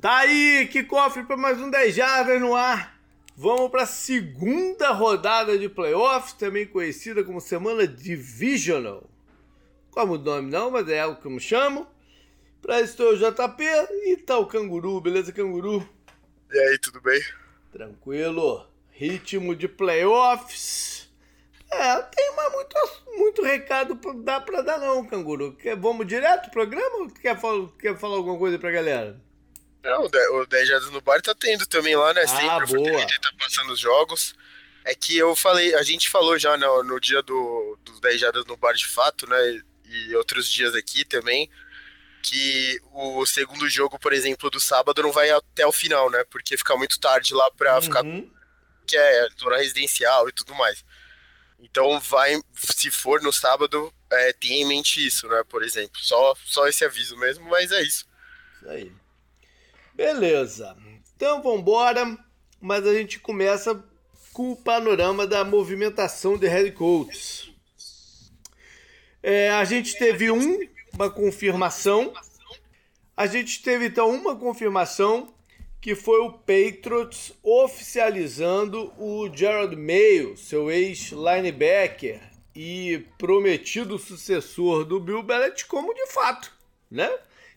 [0.00, 2.98] Tá aí, que cofre para mais um 10 Jardas no ar.
[3.36, 9.04] Vamos para a segunda rodada de playoffs, também conhecida como semana divisional.
[9.90, 11.86] Como o nome não, mas é algo que eu me chamo.
[12.62, 13.62] Para isso estou o JP
[14.06, 15.86] e tá o Canguru, beleza, Canguru?
[16.50, 17.20] E aí, tudo bem?
[17.70, 18.66] Tranquilo.
[18.92, 21.12] Ritmo de playoffs.
[21.70, 22.76] É, tem mais muito,
[23.18, 25.52] muito recado pra dar para dar não, Canguru.
[25.56, 27.38] Quer, vamos direto pro programa ou quer,
[27.78, 29.20] quer falar alguma coisa pra galera?
[29.82, 32.22] Não, o 10 Jardas no Bar tá tendo também lá, né?
[32.22, 33.04] Ah, Sempre boa.
[33.04, 34.34] o tá passando os jogos.
[34.84, 38.44] É que eu falei, a gente falou já no, no dia do, dos 10 Jardas
[38.46, 39.62] no Bar de fato, né?
[39.84, 41.50] E outros dias aqui também,
[42.22, 46.24] que o segundo jogo, por exemplo, do sábado não vai até o final, né?
[46.30, 47.82] Porque fica muito tarde lá pra Uhum.
[47.82, 48.02] ficar
[48.86, 50.84] que é zona residencial e tudo mais.
[51.58, 55.42] Então vai, se for no sábado, é, tenha em mente isso, né?
[55.48, 56.00] Por exemplo.
[56.00, 58.06] Só, só esse aviso mesmo, mas é isso.
[58.56, 58.92] Isso aí.
[60.00, 60.74] Beleza.
[61.14, 62.16] Então vambora.
[62.58, 63.84] Mas a gente começa
[64.32, 67.52] com o panorama da movimentação de coaches.
[69.22, 70.58] É, a gente teve um,
[70.94, 72.14] uma confirmação.
[73.14, 75.34] A gente teve então uma confirmação
[75.82, 82.22] que foi o Patriots oficializando o Gerald Mayo, seu ex-linebacker
[82.54, 86.52] e prometido sucessor do Bill Belichick como de fato,
[86.90, 87.10] né?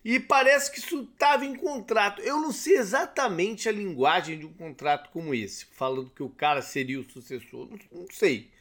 [0.04, 2.22] E parece que isso estava em contrato.
[2.22, 6.62] Eu não sei exatamente a linguagem de um contrato como esse, falando que o cara
[6.62, 7.70] seria o sucessor.
[7.70, 8.52] Não, não sei.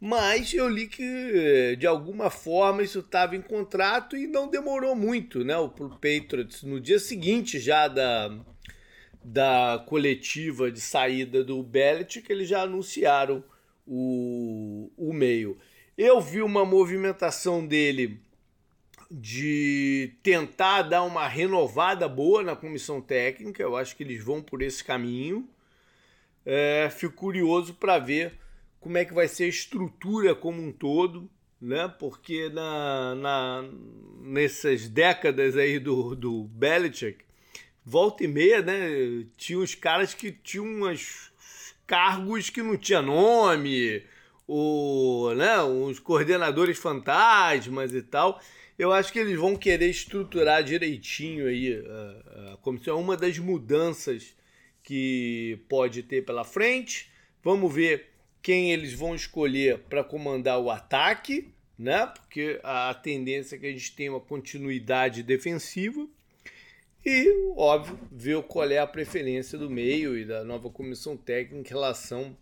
[0.00, 5.42] Mas eu li que de alguma forma isso estava em contrato e não demorou muito,
[5.42, 5.56] né?
[5.56, 8.38] O pro Patriots no dia seguinte já da,
[9.22, 13.42] da coletiva de saída do Belichick, eles já anunciaram
[13.86, 15.58] o, o meio.
[15.96, 18.20] Eu vi uma movimentação dele
[19.16, 23.62] de tentar dar uma renovada boa na comissão técnica.
[23.62, 25.48] Eu acho que eles vão por esse caminho.
[26.44, 28.38] É, fico curioso para ver
[28.80, 31.30] como é que vai ser a estrutura como um todo,
[31.60, 31.88] né?
[31.98, 33.64] Porque na, na,
[34.20, 37.24] nessas décadas aí do, do Belichick,
[37.84, 39.26] volta e meia, né?
[39.36, 41.32] Tinha uns caras que tinham uns
[41.86, 44.02] cargos que não tinha nome,
[44.46, 45.62] o, né?
[45.62, 48.40] uns coordenadores fantasmas e tal
[48.78, 52.96] eu acho que eles vão querer estruturar direitinho aí a, a comissão.
[52.96, 54.34] É uma das mudanças
[54.82, 57.10] que pode ter pela frente.
[57.42, 58.10] Vamos ver
[58.42, 62.06] quem eles vão escolher para comandar o ataque, né?
[62.06, 66.06] Porque a tendência é que a gente tenha uma continuidade defensiva.
[67.06, 71.70] E, óbvio, ver qual é a preferência do meio e da nova comissão técnica em
[71.70, 72.36] relação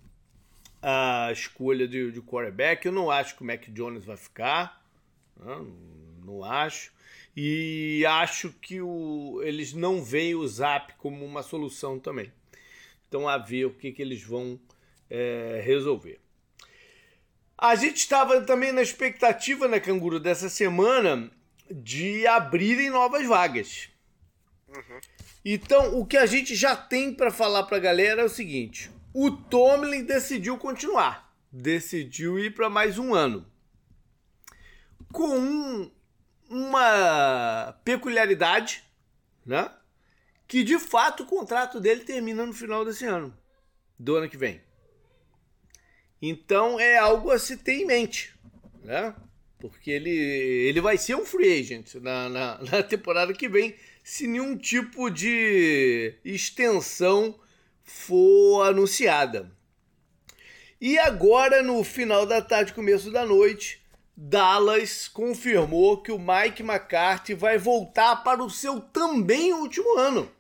[0.83, 2.85] à escolha de, de quarterback.
[2.85, 4.85] Eu não acho que o Mac Jones vai ficar.
[5.39, 5.65] Não,
[6.25, 6.93] não acho.
[7.37, 12.33] E acho que o, eles não veem o Zap como uma solução também.
[13.09, 14.61] Então, a ver o que, que eles vão
[15.09, 16.19] é, resolver.
[17.57, 21.31] A gente estava também na expectativa, né, Canguru, dessa semana
[21.71, 23.89] de abrirem novas vagas.
[24.69, 25.01] Uhum.
[25.45, 28.91] Então, o que a gente já tem para falar para a galera é o seguinte:
[29.15, 33.47] o Tomlin decidiu continuar, decidiu ir para mais um ano
[35.13, 35.91] com um,
[36.49, 38.83] uma peculiaridade,
[39.45, 39.71] né?
[40.49, 43.37] Que de fato o contrato dele termina no final desse ano,
[43.99, 44.61] do ano que vem.
[46.21, 48.35] Então é algo a se ter em mente,
[48.83, 49.15] né?
[49.59, 54.27] Porque ele, ele vai ser um free agent na, na, na temporada que vem, se
[54.27, 57.39] nenhum tipo de extensão
[57.93, 59.53] for anunciada.
[60.81, 63.81] E agora, no final da tarde, começo da noite,
[64.17, 70.31] Dallas confirmou que o Mike McCarthy vai voltar para o seu também último ano.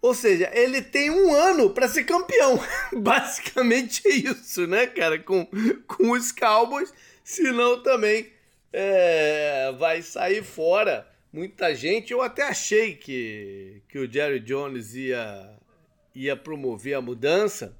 [0.00, 2.58] Ou seja, ele tem um ano para ser campeão.
[2.92, 5.18] Basicamente é isso, né, cara?
[5.18, 5.46] Com,
[5.86, 8.32] com os Cowboys, senão também
[8.72, 11.13] é, vai sair fora.
[11.34, 15.58] Muita gente, eu até achei que, que o Jerry Jones ia,
[16.14, 17.76] ia promover a mudança,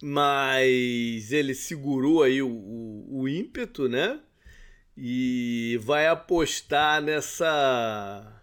[0.00, 4.20] mas ele segurou aí o, o, o ímpeto, né?
[4.96, 8.40] E vai apostar nessa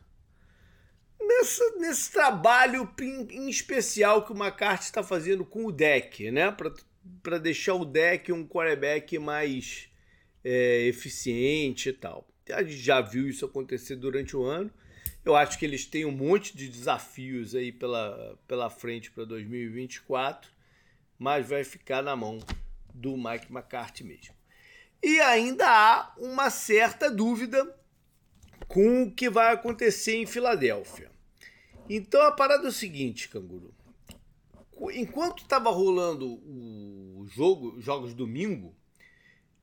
[1.21, 6.53] nessa, nesse trabalho em especial que o McCarthy está fazendo com o deck, né?
[7.23, 9.87] Para deixar o deck um quarterback mais
[10.43, 12.27] é, eficiente e tal.
[12.53, 14.71] A gente já viu isso acontecer durante o ano.
[15.23, 20.51] Eu acho que eles têm um monte de desafios aí pela, pela frente para 2024,
[21.17, 22.39] mas vai ficar na mão
[22.93, 24.33] do Mike McCarthy mesmo.
[25.03, 27.75] E ainda há uma certa dúvida
[28.67, 31.11] com o que vai acontecer em Filadélfia.
[31.89, 33.73] Então a parada é o seguinte, Canguru.
[34.93, 38.75] Enquanto estava rolando o jogo, jogos domingo,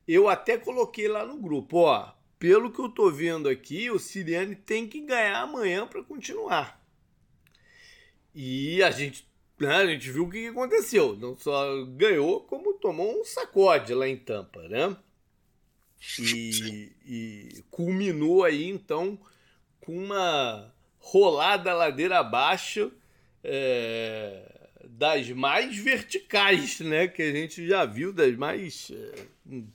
[0.07, 4.55] eu até coloquei lá no grupo, ó, pelo que eu tô vendo aqui, o Siriane
[4.55, 6.81] tem que ganhar amanhã para continuar.
[8.33, 9.27] E a gente,
[9.59, 11.17] né, a gente viu o que aconteceu.
[11.17, 14.95] Não só ganhou, como tomou um sacode lá em Tampa, né?
[16.17, 19.19] E, e culminou aí então
[19.81, 22.89] com uma rolada ladeira abaixo
[23.43, 27.09] é, das mais verticais, né?
[27.09, 29.25] Que a gente já viu, das mais é,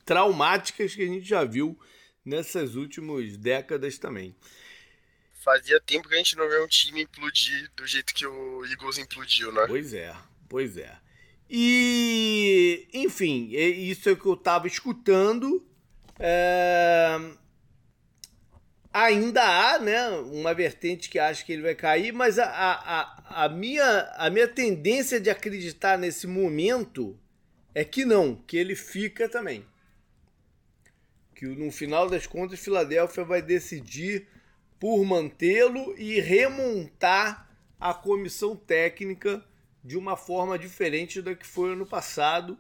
[0.07, 1.79] traumáticas que a gente já viu
[2.25, 4.35] nessas últimas décadas também.
[5.45, 8.99] Fazia tempo que a gente não vê um time implodir do jeito que o Eagles
[8.99, 9.67] implodiu, né?
[9.67, 10.17] Pois é,
[10.49, 10.97] pois é.
[11.51, 15.63] E, enfim, é isso é o que eu estava escutando.
[16.19, 17.19] É...
[18.93, 23.49] Ainda há né, uma vertente que acha que ele vai cair, mas a, a, a,
[23.49, 27.19] minha, a minha tendência de acreditar nesse momento
[27.75, 29.67] é que não, que ele fica também.
[31.45, 34.27] Que no final das contas, Filadélfia vai decidir
[34.81, 39.45] por mantê-lo e remontar a comissão técnica
[39.85, 42.57] de uma forma diferente da que foi ano passado,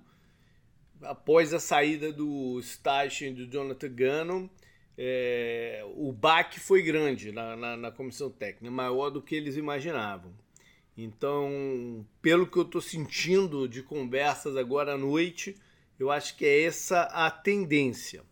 [1.01, 4.49] após a saída do Station e do Jonathan Gannon
[4.99, 10.31] é, o baque foi grande na, na, na, comissão técnica, maior do que eles imaginavam.
[10.97, 15.57] Então, pelo que eu estou sentindo de conversas agora à noite,
[15.99, 18.23] eu acho que é essa a tendência.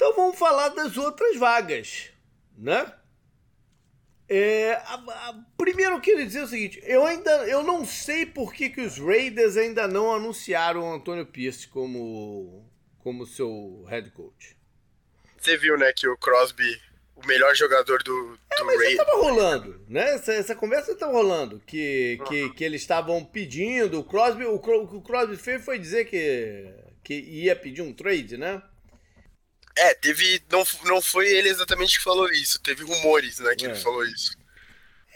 [0.00, 2.08] Então vamos falar das outras vagas,
[2.56, 2.90] né?
[4.26, 8.50] É, a, a, primeiro eu queria dizer o seguinte, eu ainda eu não sei por
[8.50, 12.66] que, que os Raiders ainda não anunciaram o Antônio Pierce como
[13.00, 14.56] como seu head coach.
[15.38, 16.80] Você viu, né, que o Crosby,
[17.14, 18.92] o melhor jogador do, é, do é, mas Ray...
[18.92, 20.14] estava rolando, né?
[20.14, 22.26] Essa, essa conversa estava rolando, que, uhum.
[22.26, 26.72] que, que eles estavam pedindo, o Crosby, o, o Crosby fez foi dizer que,
[27.04, 28.62] que ia pedir um trade, né?
[29.80, 30.42] É, teve.
[30.50, 33.70] Não, não foi ele exatamente que falou isso, teve rumores, né, que é.
[33.70, 34.36] ele falou isso.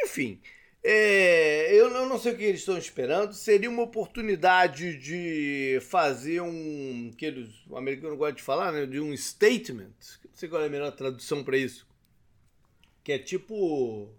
[0.03, 0.41] Enfim,
[0.87, 3.33] é, eu não sei o que eles estão esperando.
[3.33, 7.11] Seria uma oportunidade de fazer um.
[7.17, 8.85] que eles, o americano gosta de falar, né?
[8.85, 9.95] De um statement.
[10.25, 11.87] Não sei qual é a melhor tradução para isso.
[13.03, 14.11] Que é tipo.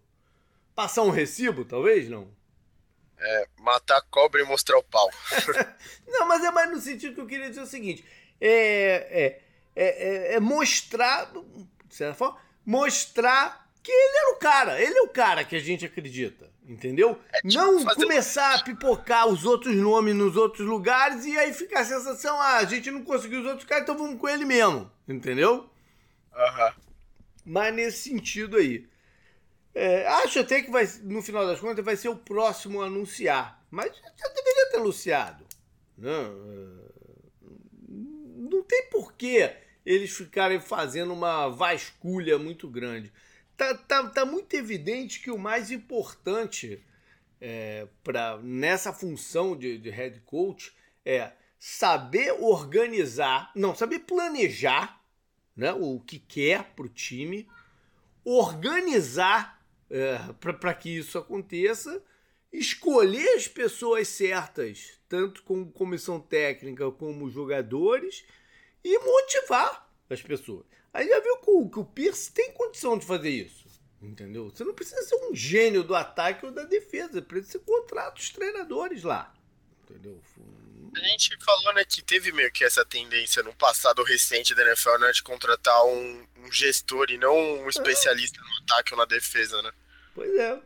[0.74, 2.28] Passar um recibo, talvez, não?
[3.18, 5.10] É, matar a cobra e mostrar o pau.
[6.08, 8.04] não, mas é mais no sentido que eu queria dizer o seguinte:
[8.42, 8.50] é,
[9.12, 9.42] é,
[9.76, 11.32] é, é mostrar,
[11.88, 15.60] de certa forma, mostrar que ele era o cara, ele é o cara que a
[15.60, 16.54] gente acredita.
[16.68, 17.20] Entendeu?
[17.32, 21.82] É tipo não começar a pipocar os outros nomes nos outros lugares e aí ficar
[21.82, 24.92] a sensação, ah, a gente não conseguiu os outros caras, então vamos com ele mesmo.
[25.08, 25.70] Entendeu?
[26.36, 26.74] Uhum.
[27.46, 28.88] Mas nesse sentido aí.
[29.76, 33.64] É, acho até que vai, no final das contas vai ser o próximo a anunciar.
[33.70, 35.46] Mas já deveria ter anunciado.
[35.96, 36.86] Não, né?
[38.50, 43.12] não tem porquê eles ficarem fazendo uma vasculha muito grande.
[43.56, 46.84] Tá, tá, tá muito evidente que o mais importante
[47.40, 47.88] é,
[48.44, 55.02] nessa função de, de head coach é saber organizar, não, saber planejar
[55.56, 57.48] né, o que quer para o time,
[58.24, 60.18] organizar é,
[60.60, 62.04] para que isso aconteça,
[62.52, 68.26] escolher as pessoas certas, tanto como comissão técnica como jogadores,
[68.86, 70.64] e motivar as pessoas.
[70.94, 73.66] Aí já viu que o, que o Pierce tem condição de fazer isso.
[74.00, 74.52] Entendeu?
[74.52, 77.22] Você não precisa ser um gênio do ataque ou da defesa.
[77.22, 79.34] Precisa ser contrato os treinadores lá.
[79.84, 80.22] Entendeu?
[80.96, 84.98] A gente falou, né, que teve meio que essa tendência no passado recente da NFL,
[85.00, 88.42] né, de contratar um, um gestor e não um especialista é.
[88.42, 89.72] no ataque ou na defesa, né?
[90.14, 90.62] Pois é.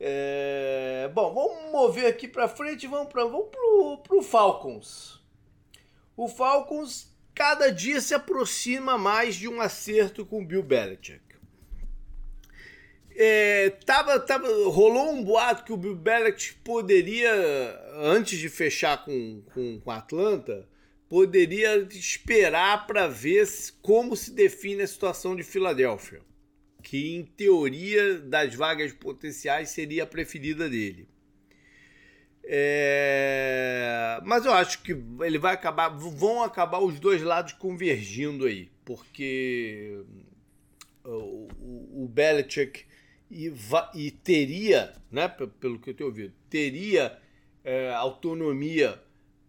[0.00, 1.10] é...
[1.14, 5.20] Bom, vamos mover aqui para frente, vamos para vamos pro, pro Falcons.
[6.16, 7.08] O Falcons
[7.38, 11.20] cada dia se aproxima mais de um acerto com o Bill Belichick.
[13.14, 17.30] É, tava, tava, rolou um boato que o Bill Belichick poderia,
[17.94, 20.68] antes de fechar com, com, com Atlanta,
[21.08, 23.46] poderia esperar para ver
[23.80, 26.20] como se define a situação de Filadélfia,
[26.82, 31.08] que em teoria das vagas potenciais seria a preferida dele.
[32.50, 34.18] É...
[34.24, 40.02] Mas eu acho que ele vai acabar, vão acabar os dois lados convergindo aí, porque
[41.04, 42.86] o, o, o Belichick
[43.30, 43.52] e,
[43.94, 47.18] e, teria, né, pelo que eu tenho ouvido, teria
[47.62, 48.98] é, autonomia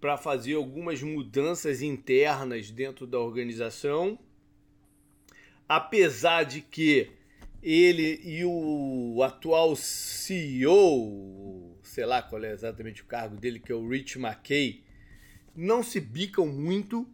[0.02, 4.20] para fazer algumas mudanças internas dentro da organização.
[5.70, 7.12] apesar de que
[7.62, 10.78] ele e o atual CEO,
[11.90, 14.84] sei lá qual é exatamente o cargo dele, que é o Rich McKay,
[15.56, 17.08] não se bicam muito.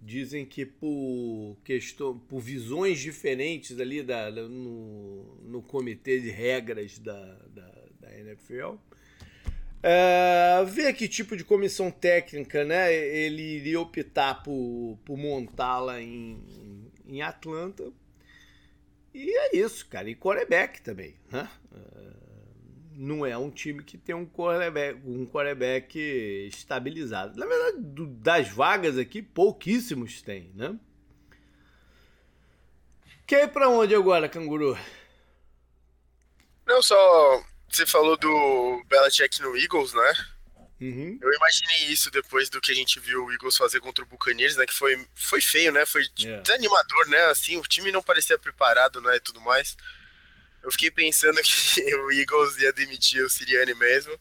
[0.00, 7.34] Dizem que por questão, por visões diferentes ali da, no, no comitê de regras da,
[7.48, 8.76] da, da NFL.
[9.82, 16.90] É, ver que tipo de comissão técnica né, ele iria optar por, por montá-la em,
[17.06, 17.92] em Atlanta.
[19.14, 20.10] E é isso, cara.
[20.10, 21.14] E quarterback também.
[21.32, 21.48] Né?
[21.72, 22.25] É,
[22.96, 25.98] não é um time que tem um quarterback, um quarterback
[26.48, 27.38] estabilizado.
[27.38, 30.78] Na verdade, do, das vagas aqui, pouquíssimos tem, né?
[33.26, 34.78] Quer ir pra onde agora, canguru?
[36.64, 37.44] Não, só.
[37.68, 40.14] Você falou do Belichick no Eagles, né?
[40.80, 41.18] Uhum.
[41.20, 44.56] Eu imaginei isso depois do que a gente viu o Eagles fazer contra o Buccaneers,
[44.56, 44.64] né?
[44.66, 45.84] Que foi, foi feio, né?
[45.84, 46.38] Foi yeah.
[46.38, 46.42] É.
[46.42, 47.24] desanimador, né?
[47.26, 49.16] Assim, o time não parecia preparado, né?
[49.16, 49.76] E tudo mais.
[50.66, 54.18] Eu fiquei pensando que o Eagles ia demitir o Siriane mesmo.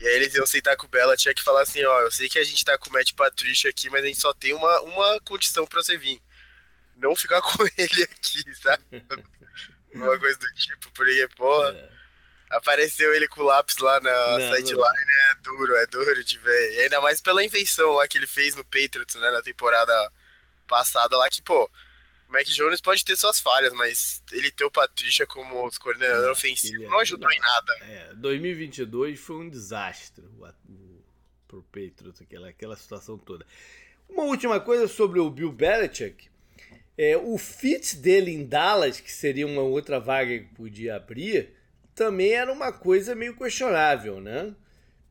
[0.00, 2.28] E aí eles iam sentar com o Bela, tinha que falar assim, ó, eu sei
[2.28, 4.80] que a gente tá com o Matt Patricia aqui, mas a gente só tem uma,
[4.80, 6.20] uma condição pra você vir.
[6.96, 8.82] Não ficar com ele aqui, sabe?
[9.94, 11.88] uma coisa do tipo, porque, porra, é.
[12.50, 16.72] apareceu ele com o lápis lá na sideline, é duro, é duro de ver.
[16.74, 20.12] E ainda mais pela invenção lá que ele fez no Patriots, né, na temporada
[20.66, 21.70] passada lá, que, pô,
[22.34, 26.98] Mac Jones pode ter suas falhas, mas ele ter o Patrícia como coordenador ofensivo não
[26.98, 27.72] ajudou não, em nada.
[27.82, 31.04] É, 2022 foi um desastre o, o,
[31.46, 33.46] pro Patriots, aquela, aquela situação toda.
[34.08, 36.28] Uma última coisa sobre o Bill Belichick.
[36.98, 41.54] É, o fit dele em Dallas, que seria uma outra vaga que podia abrir,
[41.94, 44.54] também era uma coisa meio questionável, né?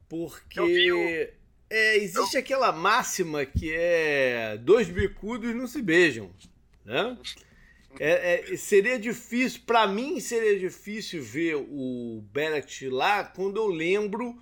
[0.09, 1.33] Porque
[1.69, 6.31] é, existe aquela máxima que é dois bicudos não se beijam.
[6.85, 7.17] Né?
[7.99, 14.35] É, é, seria difícil, para mim seria difícil ver o Bennett lá quando eu lembro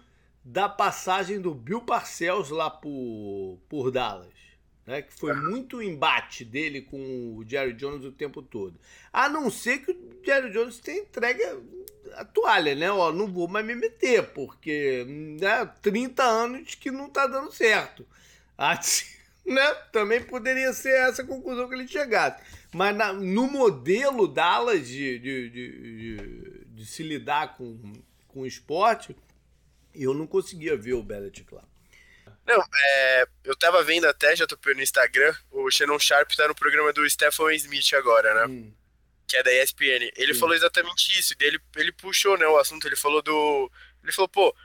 [0.43, 4.41] da passagem do Bill Parcells lá por, por Dallas.
[4.83, 8.79] Né, que foi muito embate dele com o Jerry Jones o tempo todo.
[9.13, 11.43] A não ser que o Jerry Jones tenha entregue
[12.15, 12.91] a toalha, né?
[12.91, 15.05] Ó, não vou mais me meter, porque
[15.39, 18.05] né, 30 anos que não tá dando certo.
[18.57, 19.05] Assim,
[19.45, 19.73] né?
[19.91, 22.41] Também poderia ser essa a conclusão que ele chegasse.
[22.73, 27.93] Mas na, no modelo Dallas de, de, de, de, se lidar com,
[28.27, 29.15] com o esporte,
[29.93, 31.63] eu não conseguia ver o Belichick lá.
[32.45, 36.55] Não, é, eu tava vendo até, já tô no Instagram, o Shannon Sharp tá no
[36.55, 38.45] programa do Stephen Smith agora, né?
[38.53, 38.73] Hum.
[39.27, 40.11] Que é da ESPN.
[40.15, 43.71] Ele falou exatamente isso, e ele, ele puxou, né, o assunto, ele falou do...
[44.03, 44.55] Ele falou, pô,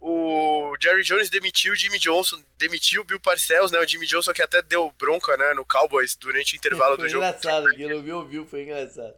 [0.00, 3.78] o Jerry Jones demitiu o Jimmy Johnson, demitiu o Bill Parcells, né?
[3.78, 7.24] O Jimmy Johnson que até deu bronca, né, no Cowboys durante o intervalo do jogo.
[7.24, 9.14] Foi engraçado, quem não viu, viu, foi engraçado.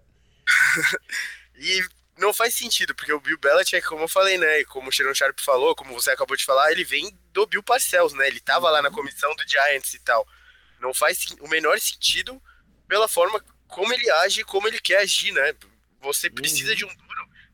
[1.57, 1.83] e
[2.17, 5.39] não faz sentido, porque o Bill Belichick, como eu falei, né, como o Sharon Sharp
[5.41, 8.27] falou, como você acabou de falar, ele vem do Bill Parcells, né?
[8.27, 8.73] Ele tava uhum.
[8.73, 8.95] lá na uhum.
[8.95, 10.27] comissão do Giants e tal.
[10.81, 12.41] Não faz o menor sentido
[12.87, 15.55] pela forma como ele age, como ele quer agir, né?
[16.01, 16.77] Você precisa uhum.
[16.77, 17.08] de um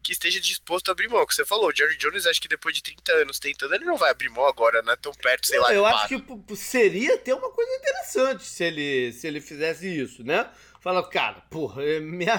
[0.05, 1.27] que esteja disposto a abrir mão.
[1.27, 3.97] Que você falou, o Jerry Jones, acho que depois de 30 anos tentando, ele não
[3.97, 4.95] vai abrir mão agora, né?
[4.97, 5.75] Tão perto, sei não, lá.
[5.75, 10.49] Eu acho que seria ter uma coisa interessante se ele, se ele fizesse isso, né?
[10.81, 12.39] Fala, cara, porra, é minha,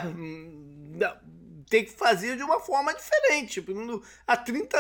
[1.67, 3.65] tem que fazer de uma forma diferente.
[4.27, 4.77] Há 30.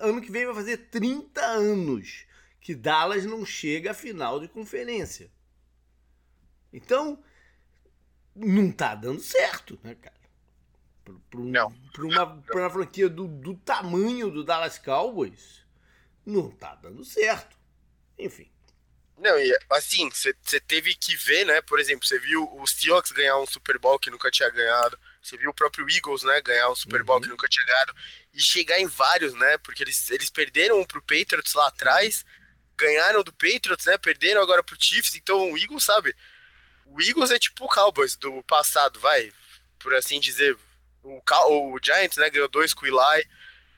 [0.00, 2.24] Ano que vem vai fazer 30 anos
[2.60, 5.28] que Dallas não chega à final de conferência.
[6.72, 7.22] Então,
[8.36, 10.21] não tá dando certo, né, cara?
[11.30, 11.40] Para
[12.04, 15.64] uma, uma franquia do, do tamanho do Dallas Cowboys,
[16.24, 17.56] não tá dando certo.
[18.18, 18.50] Enfim.
[19.22, 21.62] Não, e assim, você teve que ver, né?
[21.62, 24.98] Por exemplo, você viu o Seahawks ganhar um Super Bowl que nunca tinha ganhado.
[25.22, 26.40] Você viu o próprio Eagles, né?
[26.40, 27.22] Ganhar um Super Bowl uhum.
[27.22, 27.94] que nunca tinha ganhado.
[28.34, 29.58] E chegar em vários, né?
[29.58, 32.24] Porque eles, eles perderam um pro Patriots lá atrás.
[32.76, 33.96] Ganharam do Patriots, né?
[33.96, 35.14] Perderam agora pro Chiefs.
[35.14, 36.16] Então o Eagles, sabe?
[36.86, 39.32] O Eagles é tipo o Cowboys do passado, vai.
[39.78, 40.58] Por assim dizer
[41.02, 41.20] o,
[41.72, 43.26] o Giants, né, ganhou dois com o Eli.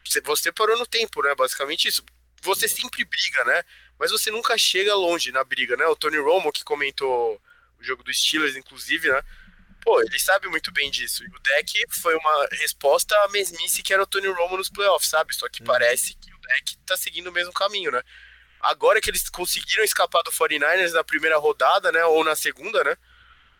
[0.05, 1.35] Você, você parou no tempo, né?
[1.35, 2.05] Basicamente isso.
[2.43, 3.63] Você sempre briga, né?
[3.99, 5.87] Mas você nunca chega longe na briga, né?
[5.87, 7.41] O Tony Romo, que comentou
[7.81, 9.23] o jogo dos Steelers, inclusive, né?
[9.81, 11.25] Pô, ele sabe muito bem disso.
[11.25, 15.11] E o deck foi uma resposta à mesmice que era o Tony Romo nos playoffs,
[15.11, 15.35] sabe?
[15.35, 15.67] Só que uhum.
[15.67, 18.03] parece que o deck tá seguindo o mesmo caminho, né?
[18.61, 22.05] Agora que eles conseguiram escapar do 49ers na primeira rodada, né?
[22.07, 22.97] Ou na segunda, né?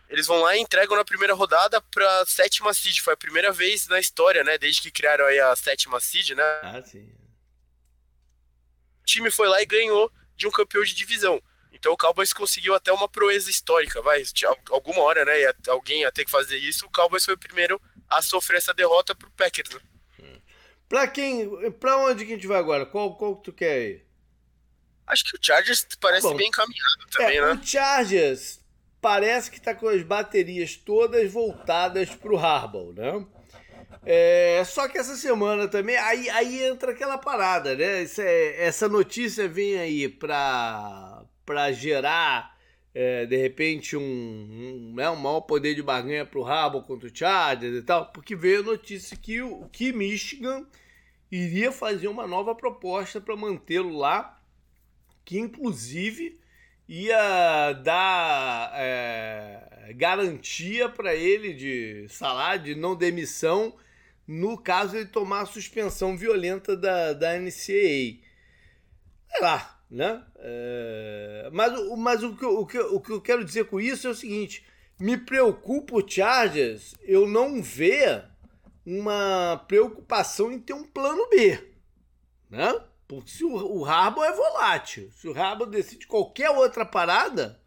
[0.09, 2.99] Eles vão lá e entregam na primeira rodada pra sétima seed.
[2.99, 4.57] Foi a primeira vez na história, né?
[4.57, 6.43] Desde que criaram aí a sétima seed, né?
[6.61, 7.09] Ah, sim.
[9.01, 11.41] O time foi lá e ganhou de um campeão de divisão.
[11.71, 14.23] Então o Cowboys conseguiu até uma proeza histórica, vai.
[14.69, 15.41] Alguma hora, né?
[15.41, 16.85] Ia, alguém ia ter que fazer isso.
[16.85, 19.81] O Cowboys foi o primeiro a sofrer essa derrota pro Packers, né?
[20.87, 21.71] Pra quem.
[21.73, 22.85] Pra onde que a gente vai agora?
[22.85, 24.05] Qual, qual que tu quer ir?
[25.07, 27.53] Acho que o Chargers parece Bom, bem encaminhado também, é, né?
[27.53, 28.59] O Chargers
[29.05, 33.23] parece que tá com as baterias todas voltadas pro Harbaugh, né?
[34.03, 38.03] É, só que essa semana também, aí, aí entra aquela parada, né?
[38.17, 41.23] É, essa notícia vem aí pra
[41.71, 42.57] gerar,
[42.95, 47.15] é, de repente, um, um, né, um maior poder de barganha pro Harbaugh contra o
[47.15, 50.65] Chargers e tal, porque veio a notícia que o que Michigan
[51.31, 54.41] iria fazer uma nova proposta para mantê-lo lá,
[55.23, 56.39] que inclusive
[56.87, 63.73] ia dar é, garantia para ele de salário, de não demissão
[64.27, 68.17] no caso ele tomar a suspensão violenta da, da NCAA.
[69.29, 70.23] Sei lá, né?
[70.37, 74.09] É, mas mas o, que, o, que, o que eu quero dizer com isso é
[74.09, 74.65] o seguinte:
[74.99, 78.25] me preocupa o Chargers eu não ver
[78.85, 81.59] uma preocupação em ter um plano B,
[82.49, 82.79] né?
[83.21, 87.59] Porque se o, o Harbour é volátil, se o Harbour decide qualquer outra parada,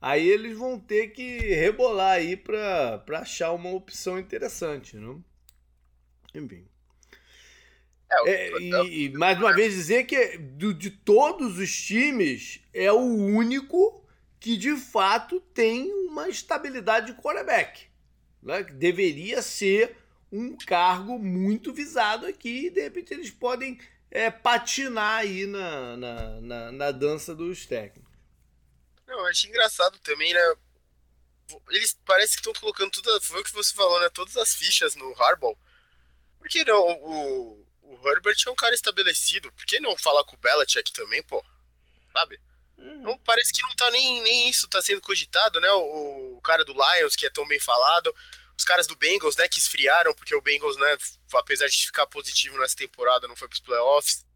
[0.00, 5.16] aí eles vão ter que rebolar aí para achar uma opção interessante, né?
[6.34, 6.66] Enfim.
[8.10, 12.90] É, é, e, e, mais uma vez dizer que do, de todos os times é
[12.90, 14.02] o único
[14.40, 17.82] que de fato tem uma estabilidade de quarterback.
[18.42, 18.62] Né?
[18.62, 19.96] Deveria ser
[20.32, 23.78] um cargo muito visado aqui e de repente eles podem
[24.10, 28.12] é, patinar aí na, na, na, na dança dos técnicos.
[29.06, 30.54] Não, eu acho engraçado também, né?
[31.70, 33.20] Eles parece que estão colocando tudo.
[33.22, 34.08] Foi o que você falou, né?
[34.10, 35.56] Todas as fichas no Harbaugh
[36.38, 36.80] por que não?
[36.80, 39.52] O, o Herbert é um cara estabelecido.
[39.52, 41.44] Por que não falar com o Belichick também, pô?
[42.12, 42.40] Sabe?
[42.78, 43.02] Uhum.
[43.02, 45.70] Não, parece que não tá nem, nem isso tá sendo cogitado, né?
[45.72, 48.14] O, o, cara do Lions, que é tão bem falado.
[48.58, 50.98] Os caras do Bengals, né, que esfriaram, porque o Bengals, né,
[51.34, 54.26] apesar de ficar positivo nessa temporada, não foi pros playoffs.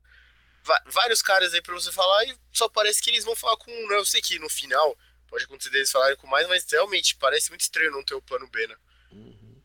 [0.86, 3.70] vários caras aí pra você falar e só parece que eles vão falar com.
[3.88, 4.96] Né, eu sei que no final
[5.26, 8.46] pode acontecer deles falarem com mais, mas realmente parece muito estranho não ter o plano
[8.46, 8.76] B, né?
[9.10, 9.60] Uhum.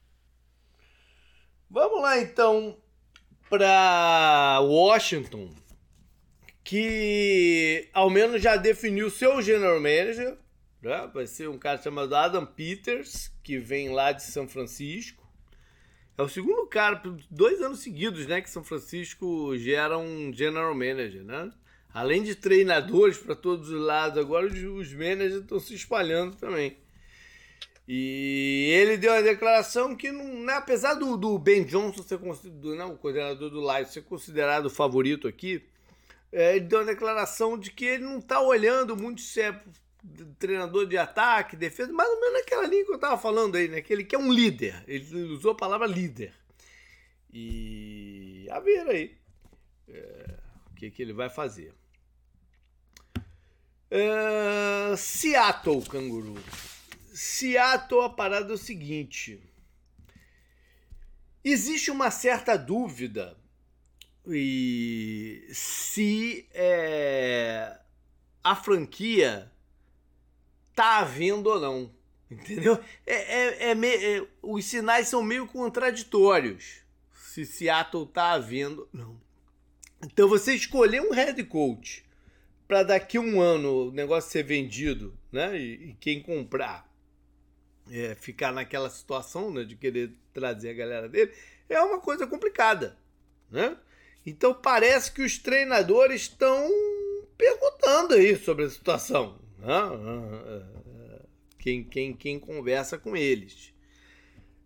[1.69, 2.81] Vamos lá então
[3.49, 5.53] para Washington,
[6.63, 10.37] que ao menos já definiu seu general manager.
[10.81, 11.11] Né?
[11.13, 15.25] Vai ser um cara chamado Adam Peters, que vem lá de São Francisco.
[16.17, 21.23] É o segundo cara, dois anos seguidos, né, que São Francisco gera um general manager,
[21.23, 21.49] né?
[21.93, 26.75] Além de treinadores para todos os lados, agora os managers estão se espalhando também.
[27.87, 32.75] E ele deu uma declaração que, não, né, apesar do, do, Ben Johnson ser considerado,
[32.75, 35.63] não, o coordenador do Lions ser considerado o favorito aqui,
[36.33, 39.63] é, ele deu uma declaração de que ele não está olhando muito é
[40.39, 43.81] treinador de ataque, defesa, mais ou menos naquela linha que eu estava falando aí, né?
[43.81, 44.83] Que ele quer um líder.
[44.87, 46.33] Ele usou a palavra líder.
[47.31, 49.17] E a ver aí
[49.87, 50.39] é,
[50.71, 51.73] o que, que ele vai fazer.
[53.89, 56.35] É, Seattle, canguru.
[57.13, 59.41] Seattle, a parada é o seguinte.
[61.43, 63.37] Existe uma certa dúvida
[64.27, 67.79] e se é,
[68.43, 69.49] a franquia
[70.77, 71.91] tá havendo ou não.
[72.29, 72.79] Entendeu?
[73.05, 76.81] É, é, é, me, é, os sinais são meio contraditórios.
[77.15, 78.87] Se Seattle tá havendo.
[78.93, 79.19] Não.
[80.05, 82.05] Então você escolher um head coach
[82.67, 85.57] para daqui um ano o negócio ser vendido, né?
[85.57, 86.87] E, e quem comprar
[87.89, 91.31] é, ficar naquela situação né, de querer trazer a galera dele,
[91.67, 92.97] é uma coisa complicada.
[93.49, 93.75] Né?
[94.25, 96.69] Então parece que os treinadores estão
[97.37, 99.46] perguntando aí sobre a situação.
[99.67, 100.63] Né?
[101.59, 103.73] Quem, quem, quem conversa com eles.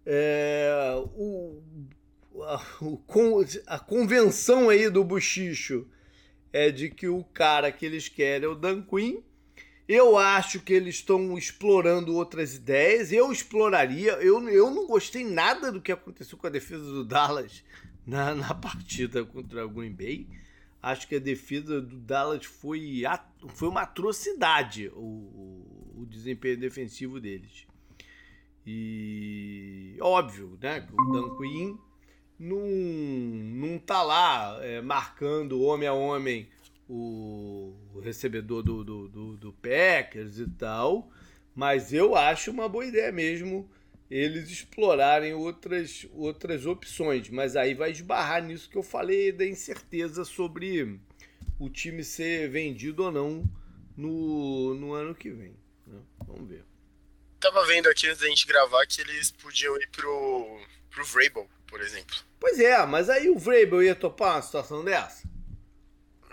[0.06, 1.62] É, o,
[2.44, 3.02] a, o,
[3.68, 5.88] a convenção aí do Buchicho
[6.54, 9.22] é de que o cara que eles querem é o Dan Quinn
[9.94, 13.12] eu acho que eles estão explorando outras ideias.
[13.12, 14.14] Eu exploraria.
[14.14, 17.62] Eu, eu não gostei nada do que aconteceu com a defesa do Dallas
[18.08, 20.28] na, na partida contra o Green Bay.
[20.82, 23.04] Acho que a defesa do Dallas foi,
[23.50, 27.68] foi uma atrocidade o, o, o desempenho defensivo deles.
[28.66, 30.88] E óbvio, né?
[30.92, 31.78] O Dan Quinn
[32.40, 36.48] não, não tá lá é, marcando homem a homem
[36.90, 41.10] o recebedor do, do, do, do Packers e tal,
[41.56, 43.70] mas eu acho uma boa ideia mesmo
[44.12, 50.26] eles explorarem outras, outras opções, mas aí vai esbarrar nisso que eu falei da incerteza
[50.26, 51.00] sobre
[51.58, 53.50] o time ser vendido ou não
[53.96, 55.56] no, no ano que vem.
[55.88, 56.02] Né?
[56.28, 56.66] Vamos ver.
[57.40, 61.80] Tava vendo aqui antes da gente gravar que eles podiam ir pro, pro Vrabel, por
[61.80, 62.18] exemplo.
[62.38, 65.24] Pois é, mas aí o Vrabel ia topar uma situação dessa?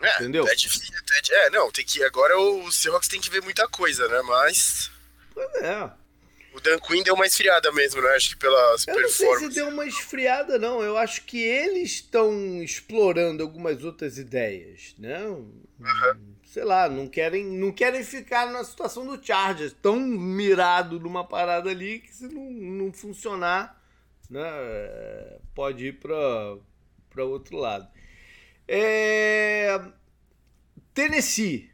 [0.03, 0.47] É, Entendeu?
[0.49, 0.95] É difícil.
[0.95, 2.03] É, é, não, tem que.
[2.03, 4.23] Agora o Seahawks tem que ver muita coisa, né?
[4.23, 4.91] Mas.
[5.33, 5.91] Pois é.
[6.53, 8.09] O Dan Quinn deu uma esfriada mesmo, né?
[8.11, 9.21] Acho que pelas eu performances.
[9.21, 10.83] Eu não sei se deu uma esfriada, não.
[10.83, 15.25] Eu acho que eles estão explorando algumas outras ideias, né?
[15.27, 16.35] Uhum.
[16.45, 21.71] Sei lá, não querem, não querem ficar na situação do Chargers, tão mirado numa parada
[21.71, 23.81] ali que se não, não funcionar,
[24.29, 24.43] né?
[25.55, 27.89] Pode ir para outro lado.
[28.67, 29.81] É...
[30.93, 31.71] Tennessee.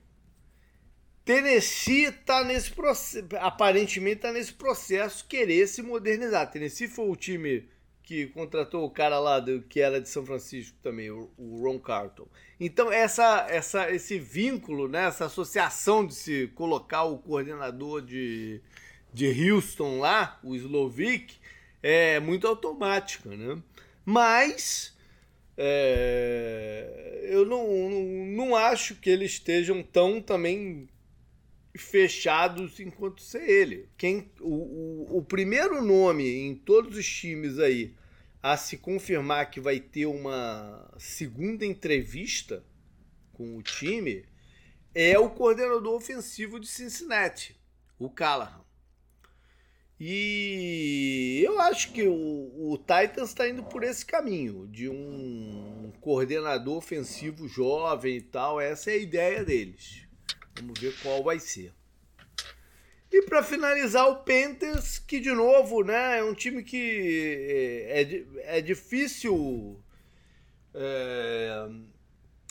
[1.24, 6.50] Tennessee tá nesse processo, aparentemente tá nesse processo querer se modernizar.
[6.50, 7.66] Tennessee foi o time
[8.02, 11.78] que contratou o cara lá do, que era de São Francisco também, o, o Ron
[11.78, 12.28] Carlton.
[12.60, 18.60] Então essa, essa, esse vínculo, né, essa associação de se colocar o coordenador de,
[19.12, 21.38] de Houston lá, o Slovic,
[21.82, 23.58] é muito automática, né?
[24.04, 24.94] Mas
[25.56, 30.88] é, eu não, não, não acho que eles estejam tão também
[31.76, 33.88] fechados enquanto ser ele.
[33.96, 37.94] Quem, o, o, o primeiro nome em todos os times aí
[38.42, 42.64] a se confirmar que vai ter uma segunda entrevista
[43.32, 44.24] com o time
[44.94, 47.58] é o coordenador ofensivo de Cincinnati,
[47.98, 48.62] o Callahan.
[49.98, 56.76] E eu acho que o, o Titans está indo por esse caminho, de um coordenador
[56.76, 58.60] ofensivo jovem e tal.
[58.60, 60.03] Essa é a ideia deles.
[60.56, 61.72] Vamos ver qual vai ser.
[63.10, 68.58] E para finalizar, o Panthers, que de novo né, é um time que é, é,
[68.58, 69.80] é difícil
[70.74, 71.68] é,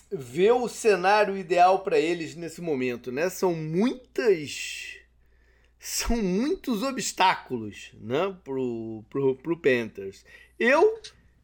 [0.09, 3.11] ver o cenário ideal para eles nesse momento.
[3.11, 3.29] Né?
[3.29, 4.99] São muitas
[5.77, 10.23] são muitos obstáculos né, pro, pro, pro Panthers.
[10.57, 10.97] Eu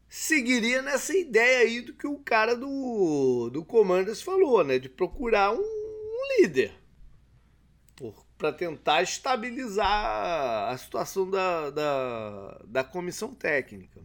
[0.08, 4.78] seguiria nessa ideia aí do que o cara do, do Commanders falou, né?
[4.78, 5.79] De procurar um,
[6.20, 6.72] um líder
[8.38, 14.00] para tentar estabilizar a situação da, da, da comissão técnica.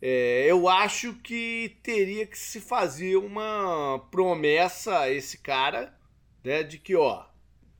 [0.00, 5.92] É, eu acho que teria que se fazer uma promessa a esse cara,
[6.44, 7.24] né, de que, ó,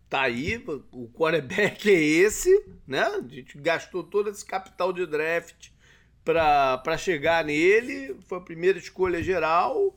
[0.09, 3.03] tá aí, o quarterback é esse, né?
[3.03, 5.71] A gente gastou todo esse capital de draft
[6.25, 9.97] para chegar nele, foi a primeira escolha geral.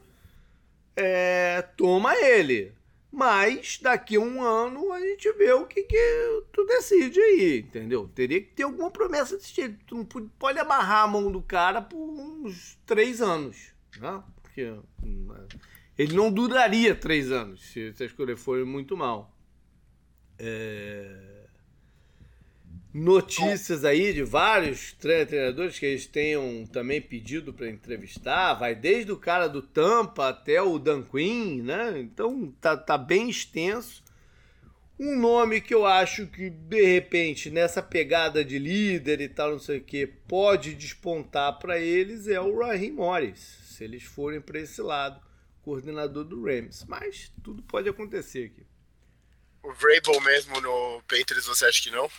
[0.95, 2.74] É, toma ele.
[3.15, 8.09] Mas daqui a um ano a gente vê o que, que tu decide aí, entendeu?
[8.13, 9.77] Teria que ter alguma promessa desse jeito.
[9.85, 14.21] Tu não pode amarrar a mão do cara por uns três anos, né?
[14.41, 14.69] Porque
[15.01, 15.29] hum,
[15.97, 19.33] ele não duraria três anos se, se escolha for muito mal.
[20.37, 21.34] É...
[22.97, 29.17] Notícias aí de vários treinadores que eles tenham também pedido para entrevistar, vai desde o
[29.17, 31.99] cara do Tampa até o Dan Quinn, né?
[31.99, 34.01] Então tá, tá bem extenso.
[34.97, 39.59] Um nome que eu acho que, de repente, nessa pegada de líder e tal, não
[39.59, 44.61] sei o que, pode despontar para eles é o Raheem Morris, se eles forem para
[44.61, 45.19] esse lado,
[45.63, 46.85] coordenador do Rams.
[46.87, 48.65] Mas tudo pode acontecer aqui.
[49.61, 52.09] O Vrabel mesmo no Panthers, você acha que não?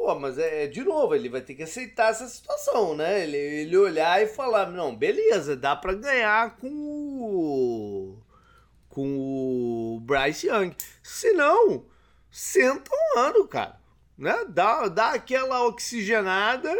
[0.00, 3.22] Pô, mas é, é, de novo, ele vai ter que aceitar essa situação, né?
[3.22, 8.18] Ele, ele olhar e falar, não, beleza, dá para ganhar com o
[8.88, 10.74] com o Bryce Young.
[11.02, 11.84] Se não,
[12.30, 13.78] senta um ano, cara,
[14.16, 14.42] né?
[14.48, 16.74] Dá, dá aquela oxigenada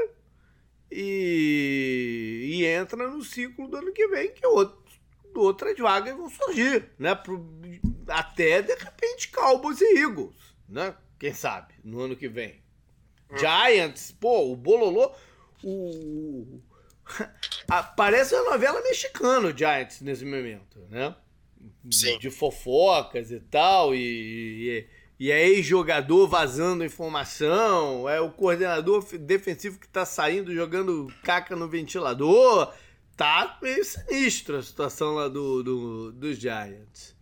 [0.90, 4.82] e, e entra no ciclo do ano que vem, que outro,
[5.34, 7.14] outras vagas vão surgir, né?
[7.14, 7.46] Pro,
[8.08, 10.34] até de repente Cowboys e Eagles,
[10.66, 10.94] né?
[11.18, 12.69] Quem sabe no ano que vem.
[13.38, 15.12] Giants, pô, o Bololô,
[15.62, 16.60] o
[17.96, 21.14] parece uma novela mexicana o Giants nesse momento, né?
[21.90, 22.18] Sim.
[22.18, 23.98] De fofocas e tal e,
[25.18, 31.54] e, e é ex-jogador vazando informação, é o coordenador defensivo que tá saindo jogando caca
[31.54, 32.72] no ventilador
[33.16, 37.14] tá meio sinistro a situação lá do, do, dos Giants.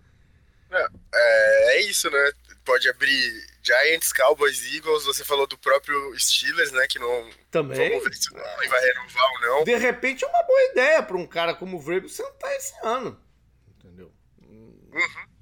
[0.70, 2.32] É, é, é isso, né?
[2.64, 5.04] Pode abrir Giants, Cowboys, Eagles.
[5.04, 6.86] Você falou do próprio Steelers, né?
[6.86, 7.30] Que não.
[7.50, 7.90] Também.
[7.90, 9.64] Vamos ver se vai renovar ou não.
[9.64, 13.18] De repente é uma boa ideia para um cara como o Vrabel sentar esse ano.
[13.78, 14.12] Entendeu?
[14.42, 14.88] Uhum.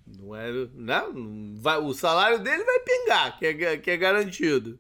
[0.06, 0.50] Não é.
[0.72, 4.78] Não, vai, o salário dele vai pingar, que é, que é garantido.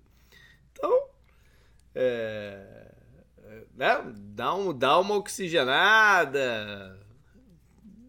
[0.72, 1.08] Então.
[1.94, 2.76] É
[3.76, 4.02] né?
[4.16, 6.98] Dá, um, dá uma oxigenada.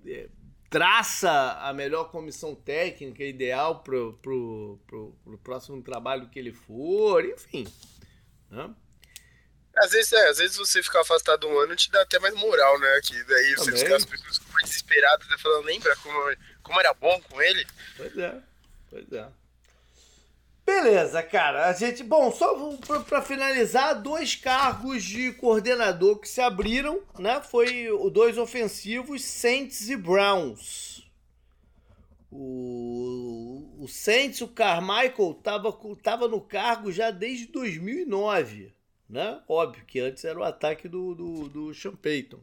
[0.06, 0.30] É,
[0.70, 4.80] traça a melhor comissão técnica ideal para o
[5.44, 7.68] próximo trabalho que ele for, enfim.
[8.50, 8.74] Né?
[9.78, 12.80] Às vezes, é, às vezes você ficar afastado um ano te dá até mais moral,
[12.80, 13.00] né?
[13.04, 15.38] Que daí você fica, as pessoas ficam mais desesperadas, né?
[15.38, 17.66] falando, lembra como, como era bom com ele?
[17.96, 18.42] Pois é,
[18.90, 19.28] pois é.
[20.68, 21.70] Beleza, cara.
[21.70, 22.54] A gente, bom, só
[23.08, 27.42] para finalizar, dois cargos de coordenador que se abriram, né?
[27.42, 31.10] Foi dois ofensivos, Saints e Browns.
[32.30, 35.72] O, o Saints, o Carmichael, tava,
[36.04, 38.74] tava no cargo já desde 2009,
[39.10, 39.40] né?
[39.48, 42.42] Óbvio que antes era o ataque do, do, do Sean Payton.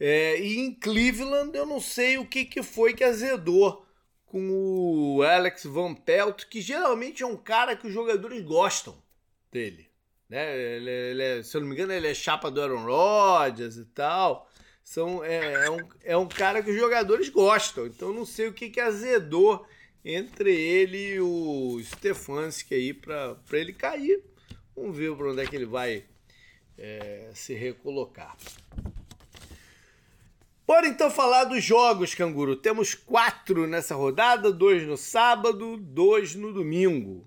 [0.00, 3.84] É, e em Cleveland, eu não sei o que, que foi que azedou
[4.30, 8.96] com o Alex Van Pelt, que geralmente é um cara que os jogadores gostam
[9.50, 9.90] dele.
[10.28, 10.56] Né?
[10.56, 13.84] Ele, ele é, se eu não me engano, ele é chapa do Aaron Rodgers e
[13.86, 14.48] tal.
[14.84, 17.86] São, é, é, um, é um cara que os jogadores gostam.
[17.86, 19.66] Então não sei o que, que azedou
[20.04, 24.22] entre ele e o Stefanski aí para ele cair.
[24.76, 26.04] Vamos ver para onde é que ele vai
[26.78, 28.36] é, se recolocar.
[30.70, 32.54] Bora então falar dos jogos, canguru.
[32.54, 37.26] Temos quatro nessa rodada, dois no sábado, dois no domingo.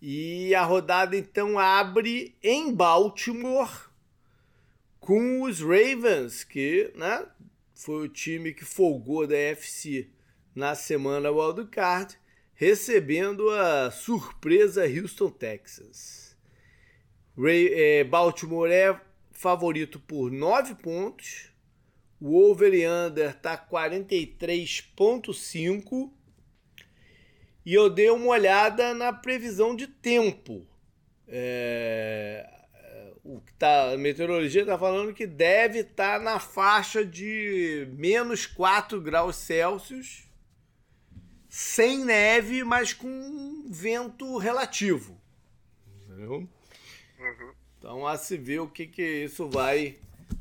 [0.00, 3.90] E a rodada então abre em Baltimore
[5.00, 7.26] com os Ravens, que né,
[7.74, 10.08] foi o time que folgou da FC
[10.54, 12.16] na semana wildcard,
[12.54, 16.36] recebendo a surpresa Houston Texas.
[17.36, 18.96] Eh, Baltimore é
[19.32, 21.49] favorito por nove pontos
[22.20, 26.12] o over e under tá 43.5
[27.64, 30.66] e eu dei uma olhada na previsão de tempo.
[31.28, 32.48] É,
[33.22, 38.46] o que tá, a meteorologia está falando que deve estar tá na faixa de menos
[38.46, 40.28] 4 graus Celsius,
[41.48, 45.20] sem neve, mas com vento relativo.
[46.02, 46.48] Entendeu?
[47.18, 47.52] Uhum.
[47.78, 49.98] Então, a se ver o que, que isso vai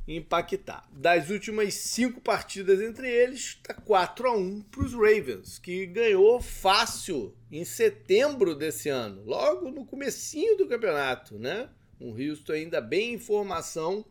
[0.08, 0.88] impactar.
[0.92, 6.42] Das últimas cinco partidas entre eles, está 4 a 1 para os Ravens, que ganhou
[6.42, 11.70] fácil em setembro desse ano, logo no comecinho do campeonato, né?
[12.00, 14.06] Um Houston ainda bem em formação,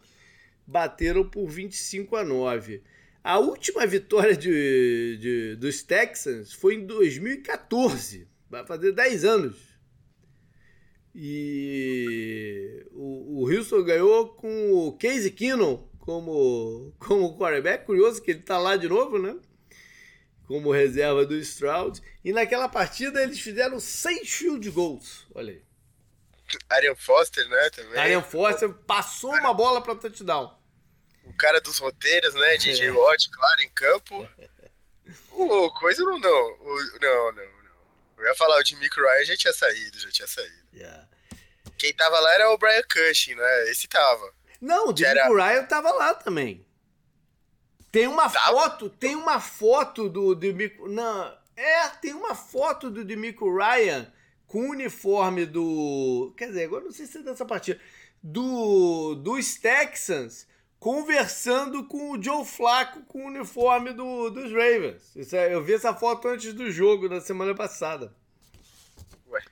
[0.67, 2.83] bateram por 25 a 9.
[3.25, 9.68] A última vitória de, de, dos Texans foi em 2014, vai fazer 10 anos.
[11.21, 17.85] E o, o Houston ganhou com o Casey Keenum como, como quarterback.
[17.85, 19.37] Curioso que ele tá lá de novo, né?
[20.47, 22.01] Como reserva do Stroud.
[22.25, 25.27] E naquela partida eles fizeram seis field goals.
[25.35, 25.63] Olha aí.
[26.71, 27.71] Arian Foster, né?
[27.71, 27.99] Também.
[27.99, 30.57] Arian Foster passou uma bola para touchdown.
[31.25, 32.57] O cara dos roteiros, né?
[32.59, 32.93] DJ é.
[32.93, 34.29] Watt, claro, em campo.
[35.33, 36.31] O coisa não, não.
[36.31, 37.58] O, não, não, não.
[38.19, 40.69] Eu ia falar, o de Mick Ryan já tinha saído, já tinha saído.
[40.75, 41.09] Yeah.
[41.79, 43.71] Quem tava lá era o Brian Cushing, né?
[43.71, 44.35] Esse tava.
[44.61, 45.29] Não, o Dick era...
[45.29, 46.67] Ryan tava lá também.
[47.93, 48.53] Tem uma tava?
[48.53, 54.13] foto, tem uma foto do Demico, não, é, tem uma foto do Demico Ryan
[54.47, 57.81] com o uniforme do, quer dizer, agora não sei se é dessa partida,
[58.23, 60.47] do dos Texans
[60.79, 65.33] conversando com o Joe Flacco com o uniforme do, dos Ravens.
[65.33, 68.15] É, eu vi essa foto antes do jogo da semana passada.
[69.29, 69.43] Ué.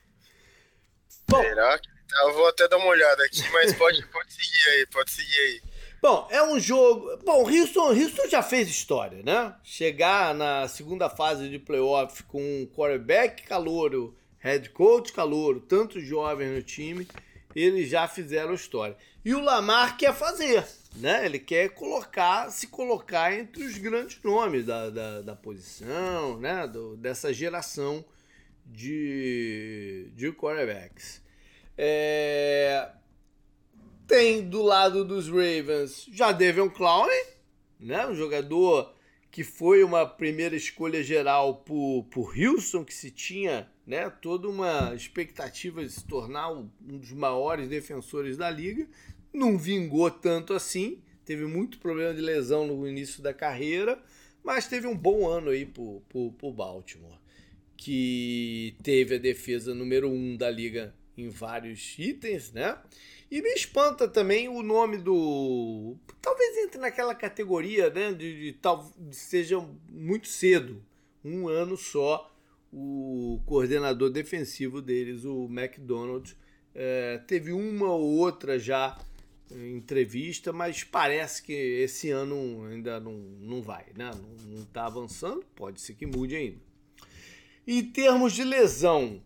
[1.29, 1.89] Bom, Será que
[2.23, 5.63] eu vou até dar uma olhada aqui, mas pode, pode seguir aí, pode seguir aí.
[6.01, 7.17] Bom, é um jogo.
[7.25, 9.55] Bom, Houston, Houston já fez história, né?
[9.65, 16.55] Chegar na segunda fase de playoff com um quarterback calouro, head coach calouro, tantos jovens
[16.55, 17.09] no time,
[17.57, 18.97] eles já fizeram história.
[19.25, 20.65] E o Lamar quer fazer,
[20.97, 21.25] né?
[21.27, 26.67] Ele quer colocar, se colocar entre os grandes nomes da, da, da posição, né?
[26.67, 28.05] Do, dessa geração
[28.65, 31.23] de, de quarterbacks.
[31.77, 32.91] É...
[34.07, 37.25] Tem do lado dos Ravens já Devon Clowney,
[37.81, 38.07] né?
[38.07, 38.95] um jogador
[39.31, 44.95] que foi uma primeira escolha geral por, por Houston, que se tinha né, toda uma
[44.95, 48.89] expectativa de se tornar um dos maiores defensores da liga.
[49.37, 54.03] Não vingou tanto assim, teve muito problema de lesão no início da carreira,
[54.43, 57.19] mas teve um bom ano aí por, por, por Baltimore,
[57.77, 62.79] que teve a defesa número um da liga em vários itens, né?
[63.31, 65.97] E me espanta também o nome do.
[66.23, 68.15] Talvez entre naquela categoria, né?
[68.15, 70.83] De, de tal seja muito cedo,
[71.23, 72.35] um ano só,
[72.73, 76.35] o coordenador defensivo deles, o McDonald,
[76.75, 78.97] é, teve uma ou outra já
[79.51, 84.11] entrevista, mas parece que esse ano ainda não, não vai, né?
[84.47, 86.59] Não está avançando, pode ser que mude ainda.
[87.67, 89.21] Em termos de lesão,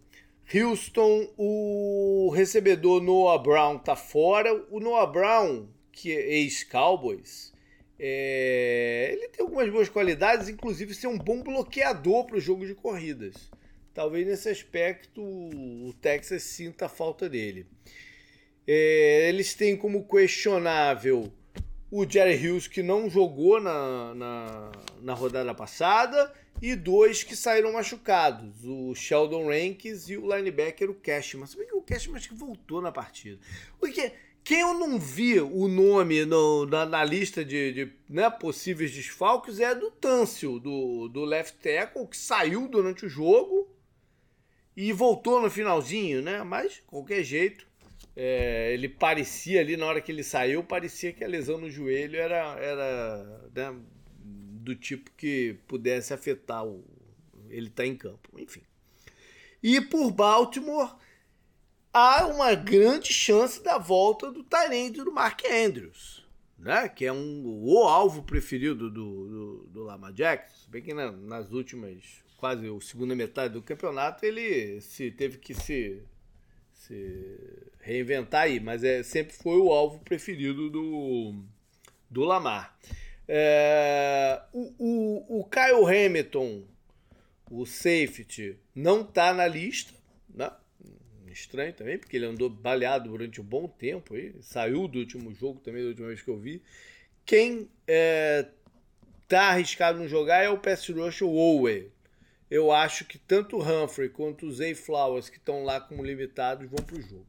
[0.52, 4.52] Houston, o recebedor Noah Brown tá fora.
[4.70, 7.52] O Noah Brown, que é ex-Cowboys,
[7.98, 9.11] é...
[9.12, 13.50] ele tem algumas boas qualidades, inclusive ser um bom bloqueador para o jogo de corridas.
[13.92, 17.66] Talvez nesse aspecto o Texas sinta a falta dele.
[18.66, 19.29] É...
[19.29, 21.33] Eles têm como questionável
[21.90, 27.73] o Jerry Hughes, que não jogou na, na, na rodada passada, e dois que saíram
[27.73, 31.46] machucados, o Sheldon Rankins e o linebacker, o Cashman.
[31.46, 33.40] Se bem que o Cashman acho que voltou na partida.
[33.79, 34.12] Porque
[34.44, 39.59] quem eu não vi o nome no, na, na, lista de, de né, possíveis desfalques
[39.59, 43.68] é do Tâncio, do, do left tackle, que saiu durante o jogo
[44.77, 46.42] e voltou no finalzinho, né?
[46.42, 47.66] Mas, qualquer jeito,
[48.16, 52.18] é, ele parecia ali, na hora que ele saiu, parecia que a lesão no joelho
[52.18, 53.81] era, era né,
[54.18, 56.85] do tipo que pudesse afetar o,
[57.49, 58.62] ele estar tá em campo, enfim.
[59.62, 60.96] E por Baltimore,
[61.92, 66.27] há uma grande chance da volta do Tyrande do Mark Andrews,
[66.59, 66.88] né?
[66.88, 70.57] que é um, o alvo preferido do, do, do Lama Jackson.
[70.57, 72.03] Se bem que na, nas últimas,
[72.37, 76.03] quase a segunda metade do campeonato, ele se teve que se,
[76.90, 81.35] se reinventar aí, mas é, sempre foi o alvo preferido do,
[82.11, 82.76] do Lamar.
[83.29, 86.64] É, o, o, o Kyle Hamilton,
[87.48, 89.94] o safety, não está na lista,
[90.29, 90.50] né?
[91.29, 94.16] Estranho também, porque ele andou baleado durante um bom tempo.
[94.16, 96.61] Aí, saiu do último jogo também, da última vez que eu vi.
[97.24, 98.48] Quem é,
[99.29, 101.88] tá arriscado no jogar é o pass rusher Owe.
[102.50, 106.68] Eu acho que tanto o Humphrey quanto o Zay Flowers, que estão lá como limitados,
[106.68, 107.26] vão para o jogo.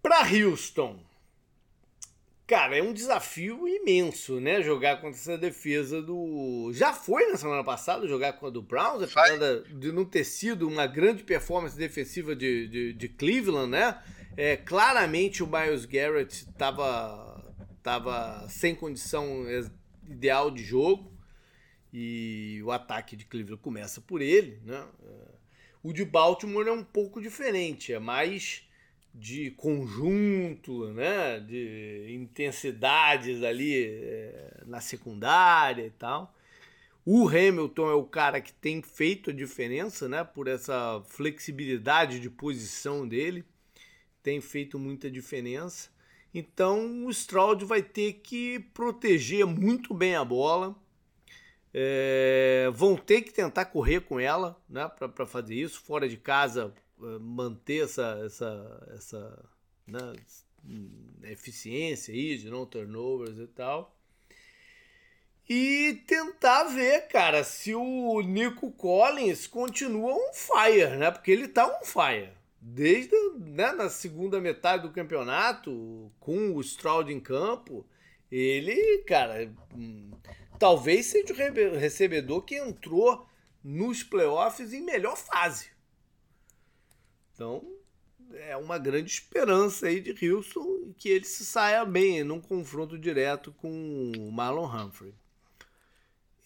[0.00, 1.04] Para Houston,
[2.46, 4.62] Cara, é um desafio imenso, né?
[4.62, 6.70] Jogar contra essa defesa do.
[6.72, 10.86] Já foi na semana passada jogar contra o Browns, apesar de não ter sido uma
[10.86, 14.00] grande performance defensiva de, de, de Cleveland, né?
[14.36, 17.34] É, claramente o Miles Garrett estava
[17.82, 19.44] tava sem condição
[20.08, 21.15] ideal de jogo
[21.98, 24.86] e o ataque de Cleveland começa por ele, né?
[25.82, 28.68] O de Baltimore é um pouco diferente, é mais
[29.14, 31.40] de conjunto, né?
[31.40, 36.34] de intensidades ali é, na secundária e tal.
[37.02, 40.22] O Hamilton é o cara que tem feito a diferença, né?
[40.22, 43.42] Por essa flexibilidade de posição dele,
[44.22, 45.88] tem feito muita diferença.
[46.34, 50.76] Então o Stroud vai ter que proteger muito bem a bola.
[51.72, 54.88] É, vão ter que tentar correr com ela, né?
[54.88, 55.80] Para fazer isso.
[55.82, 59.44] Fora de casa, eh, manter essa, essa, essa
[59.86, 60.14] né,
[61.24, 63.94] eficiência aí de não turnovers e tal.
[65.48, 71.10] E tentar ver, cara, se o Nico Collins continua on fire, né?
[71.10, 72.30] Porque ele tá on fire.
[72.60, 77.86] Desde né, na segunda metade do campeonato, com o Stroud em campo,
[78.30, 80.10] ele, cara, hum,
[80.58, 83.26] talvez seja o recebedor que entrou
[83.62, 85.70] nos playoffs em melhor fase.
[87.34, 87.62] Então,
[88.34, 93.52] é uma grande esperança aí de Houston que ele se saia bem num confronto direto
[93.52, 95.14] com o Marlon Humphrey.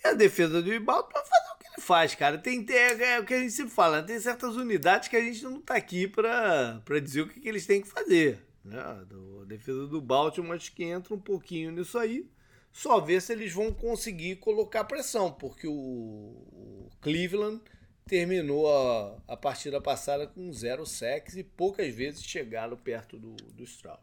[0.03, 2.38] E a defesa do Baltimore vai fazer o que ele faz, cara.
[2.38, 5.44] Tem, é, é, o que a gente se fala, tem certas unidades que a gente
[5.44, 8.40] não está aqui para dizer o que, que, eles têm que fazer.
[8.64, 8.81] Né?
[8.81, 12.27] A defesa do Baltimore acho que entra um pouquinho nisso aí.
[12.72, 17.61] Só ver se eles vão conseguir colocar pressão, porque o, Cleveland
[18.06, 23.64] terminou a, a partida passada com zero sacks e poucas vezes chegaram perto do, do
[23.64, 24.02] Stroud.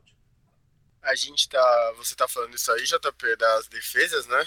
[1.01, 1.93] A gente tá.
[1.97, 4.45] Você tá falando isso aí, JP, das defesas, né?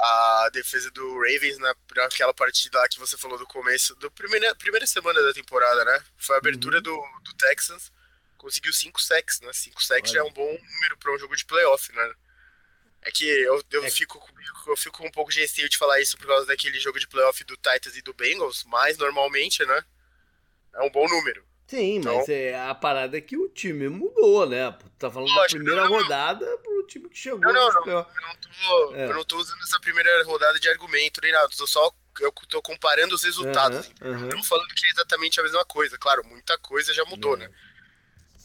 [0.00, 4.54] A defesa do Ravens na, naquela partida lá que você falou do começo, da primeira,
[4.54, 6.04] primeira semana da temporada, né?
[6.16, 6.82] Foi a abertura uhum.
[6.82, 7.90] do, do Texans.
[8.36, 9.52] Conseguiu cinco sacks, né?
[9.52, 12.14] Cinco sacks já é um bom número para um jogo de playoff, né?
[13.02, 13.90] É que eu, eu, é.
[13.90, 14.20] Fico,
[14.66, 17.42] eu fico um pouco de receio de falar isso por causa daquele jogo de playoff
[17.44, 19.84] do Titans e do Bengals, mas normalmente, né?
[20.74, 21.46] É um bom número.
[21.66, 24.74] Sim, então, mas é, a parada é que o time mudou, né?
[24.98, 27.40] Tá falando lógico, da primeira não, rodada pro time que chegou.
[27.40, 29.04] Não, não, não, eu, não tô, é.
[29.04, 31.48] eu não tô usando essa primeira rodada de argumento nem nada.
[31.56, 33.90] Tô só eu tô comparando os resultados.
[34.00, 34.28] Uhum, uhum.
[34.28, 35.98] Não falando que é exatamente a mesma coisa.
[35.98, 37.38] Claro, muita coisa já mudou, uhum.
[37.38, 37.50] né?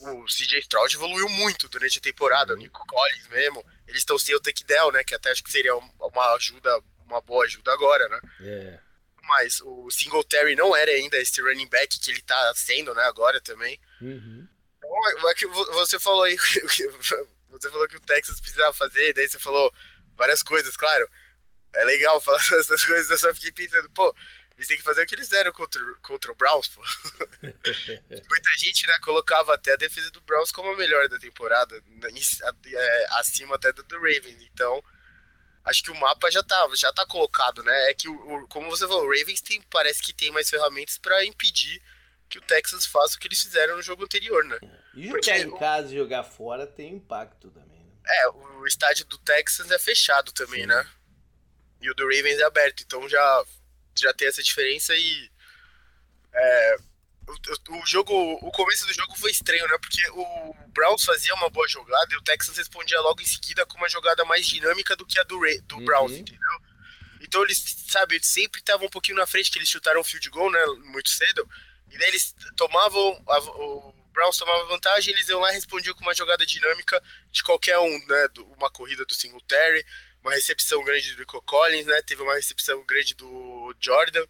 [0.01, 2.61] O CJ Stroud evoluiu muito durante a temporada, o uhum.
[2.61, 3.65] Nico Collins mesmo.
[3.87, 5.03] Eles estão sem o Tekdel, né?
[5.03, 8.19] Que até acho que seria uma ajuda, uma boa ajuda agora, né?
[8.41, 8.79] É.
[9.23, 13.03] Mas o Singletary não era ainda esse running back que ele tá sendo, né?
[13.03, 13.79] Agora também.
[14.01, 14.47] Uhum.
[14.77, 14.89] Então,
[15.21, 16.35] Não, é que você falou aí,
[17.49, 19.73] você falou que o Texas precisava fazer, daí você falou
[20.15, 21.09] várias coisas, claro.
[21.73, 24.13] É legal falar essas coisas, eu só fiquei pensando, pô,
[24.57, 26.81] eles têm que fazer o que eles deram contra, contra o Browns, pô.
[27.41, 33.07] Muita gente, né, colocava até a defesa do Browns como a melhor da temporada, é,
[33.17, 34.43] acima até do, do Ravens.
[34.53, 34.83] Então,
[35.65, 37.89] acho que o mapa já tá, já tá colocado, né?
[37.89, 41.25] É que, o, como você falou, o Ravens tem, parece que tem mais ferramentas para
[41.25, 41.81] impedir
[42.29, 44.59] que o Texas faça o que eles fizeram no jogo anterior, né?
[44.93, 47.91] E jogar Porque em casa e jogar fora tem impacto também, né?
[48.05, 50.67] É, o estádio do Texas é fechado também, Sim.
[50.67, 50.87] né?
[51.81, 53.45] E o do Ravens é aberto, então já
[53.95, 55.29] já tem essa diferença e
[56.33, 56.75] é,
[57.27, 59.77] o, o, jogo, o começo do jogo foi estranho, né?
[59.79, 63.77] Porque o Browns fazia uma boa jogada e o Texans respondia logo em seguida com
[63.77, 65.85] uma jogada mais dinâmica do que a do, Ray, do uhum.
[65.85, 66.59] Browns, entendeu?
[67.21, 70.51] Então eles, sabe, sempre estavam um pouquinho na frente, que eles chutaram o field goal,
[70.51, 70.65] né?
[70.85, 71.47] Muito cedo.
[71.89, 76.01] E daí eles tomavam, a, o Browns tomava vantagem, eles iam lá e respondiam com
[76.01, 78.27] uma jogada dinâmica de qualquer um, né?
[78.57, 79.85] Uma corrida do Singletary,
[80.23, 82.01] uma recepção grande do Rico Collins, né?
[82.01, 84.25] Teve uma recepção grande do Jordan.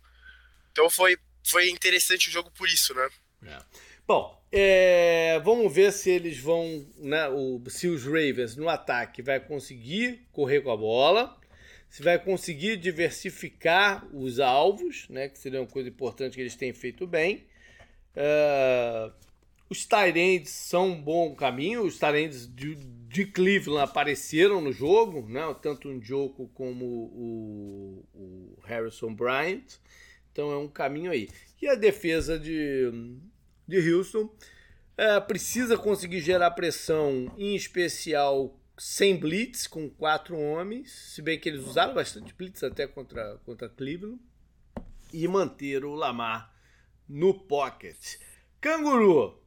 [0.71, 3.09] Então foi, foi interessante o jogo por isso, né?
[3.45, 3.59] É.
[4.05, 9.39] Bom, é, vamos ver se eles vão, né, o, se os Ravens no ataque vai
[9.39, 11.39] conseguir correr com a bola,
[11.89, 16.73] se vai conseguir diversificar os alvos, né, que seria uma coisa importante que eles têm
[16.73, 17.45] feito bem.
[18.15, 19.09] É,
[19.69, 22.45] os Tyrands são um bom caminho, os Tyrands
[23.13, 25.41] de, Cleveland apareceram no jogo, né?
[25.61, 29.77] tanto o Joko como o, o, Harrison Bryant.
[30.31, 31.29] Então é um caminho aí.
[31.61, 32.91] E a defesa de,
[33.67, 34.33] de Houston
[34.97, 41.47] é, precisa conseguir gerar pressão, em especial sem blitz, com quatro homens, se bem que
[41.47, 44.19] eles usaram bastante blitz até contra, contra Cleveland,
[45.13, 46.51] e manter o Lamar
[47.07, 48.17] no pocket.
[48.59, 49.39] Canguru,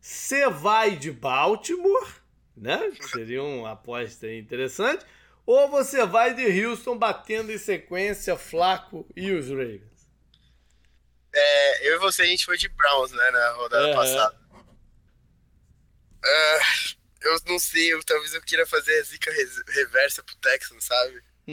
[0.00, 2.21] você vai de Baltimore
[2.56, 2.92] né?
[3.12, 5.04] Seria uma aposta interessante.
[5.44, 9.92] Ou você vai de Houston batendo em sequência Flaco e os Ravens?
[11.34, 14.42] É, eu e você, a gente foi de Browns, né, na rodada passada.
[16.24, 19.32] Uh, eu não sei, eu, talvez eu queira fazer a zica
[19.68, 21.22] reversa pro Texan, sabe?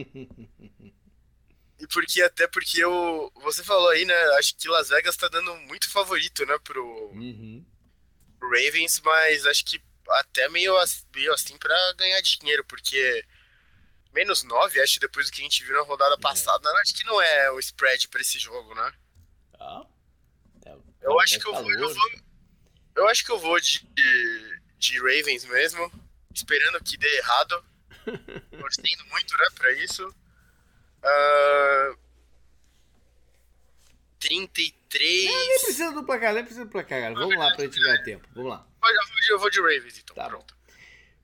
[1.79, 5.55] e porque, até porque eu, você falou aí, né, acho que Las Vegas tá dando
[5.61, 7.65] muito favorito, né, pro, uhum.
[8.37, 9.81] pro Ravens, mas acho que
[10.11, 10.75] até meio,
[11.13, 13.25] meio assim para ganhar dinheiro, porque
[14.13, 16.19] menos 9, acho, depois do que a gente viu na rodada é.
[16.19, 18.93] passada, acho que não é o spread para esse jogo, né?
[19.59, 19.85] Ah,
[20.65, 22.11] é, eu acho que eu vou, eu vou,
[22.95, 23.85] eu acho que eu vou de,
[24.77, 25.91] de Ravens mesmo,
[26.33, 27.65] esperando que dê errado,
[28.59, 30.07] torcendo muito, né, para isso.
[30.99, 31.97] Uh,
[34.19, 35.25] 33.
[35.25, 37.13] Não, nem precisa do placar, nem precisa do placar, cara.
[37.13, 38.27] Vamos lá pra gente ganhar tempo.
[38.33, 38.68] Vamos lá.
[39.29, 40.15] Eu vou de Ravens, então.
[40.15, 40.27] Tá.
[40.27, 40.57] Pronto.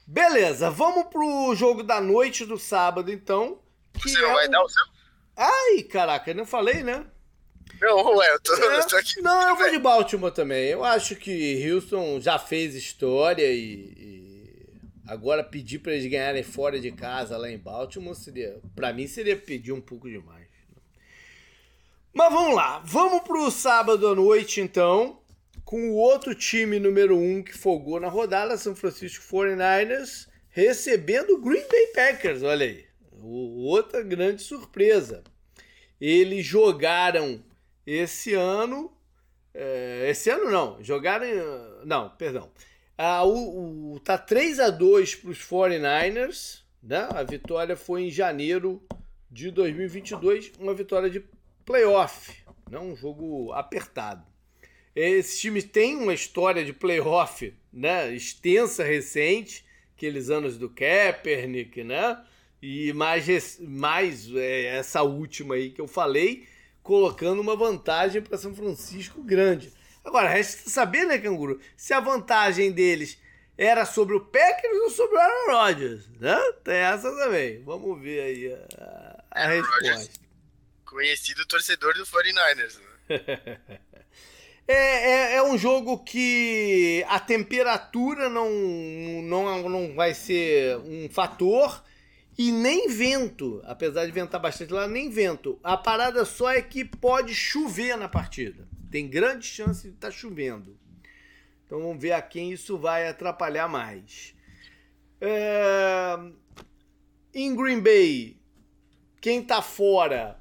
[0.07, 3.59] Beleza, vamos pro jogo da noite do sábado, então.
[3.95, 4.83] Você não é vai dar o seu?
[5.35, 7.05] Ai, caraca, eu não falei, né?
[7.81, 9.21] Não, ué, eu tô, é, eu tô aqui.
[9.21, 10.69] Não, eu vou de Baltimore também.
[10.69, 16.79] Eu acho que Houston já fez história e, e agora pedir para eles ganharem fora
[16.79, 20.45] de casa lá em Baltimore seria, para mim seria pedir um pouco demais.
[22.13, 25.19] Mas vamos lá, vamos pro sábado à noite então
[25.65, 31.41] com o outro time número um que folgou na rodada, São Francisco 49ers, recebendo o
[31.41, 32.85] Green Bay Packers, olha aí.
[33.21, 35.23] Outra grande surpresa.
[35.99, 37.43] Eles jogaram
[37.85, 38.95] esse ano.
[39.53, 41.25] É, esse ano não, jogaram.
[41.83, 42.51] Não, perdão.
[42.97, 46.61] Ah, o, o, tá 3 a 2 para os 49ers.
[46.83, 47.07] Né?
[47.11, 48.85] A vitória foi em janeiro
[49.31, 51.25] de 2022, uma vitória de
[51.65, 52.31] playoff,
[52.69, 54.34] não um jogo apertado.
[54.95, 59.65] Esse time tem uma história de playoff né, extensa, recente,
[59.95, 62.23] aqueles anos do Kaepernick, né?
[62.61, 66.47] E mais, mais é, essa última aí que eu falei,
[66.81, 69.73] colocando uma vantagem para São Francisco grande.
[70.03, 73.17] Agora, resta saber, né, Canguru, se a vantagem deles
[73.57, 76.37] era sobre o Packers ou sobre o Aaron Rodgers, né?
[76.63, 77.61] Tem essa também.
[77.63, 79.75] Vamos ver aí a, a resposta.
[79.75, 80.09] Rodgers,
[80.85, 83.59] conhecido torcedor do 49ers, né?
[84.67, 88.49] É, é, é, um jogo que a temperatura não,
[89.21, 91.83] não, não vai ser um fator
[92.35, 95.59] e nem vento, apesar de ventar bastante lá, nem vento.
[95.63, 98.67] A parada só é que pode chover na partida.
[98.89, 100.75] Tem grande chance de estar tá chovendo.
[101.65, 104.33] Então vamos ver a quem isso vai atrapalhar mais.
[105.21, 106.17] É...
[107.33, 108.37] Em Green Bay,
[109.21, 110.39] quem está fora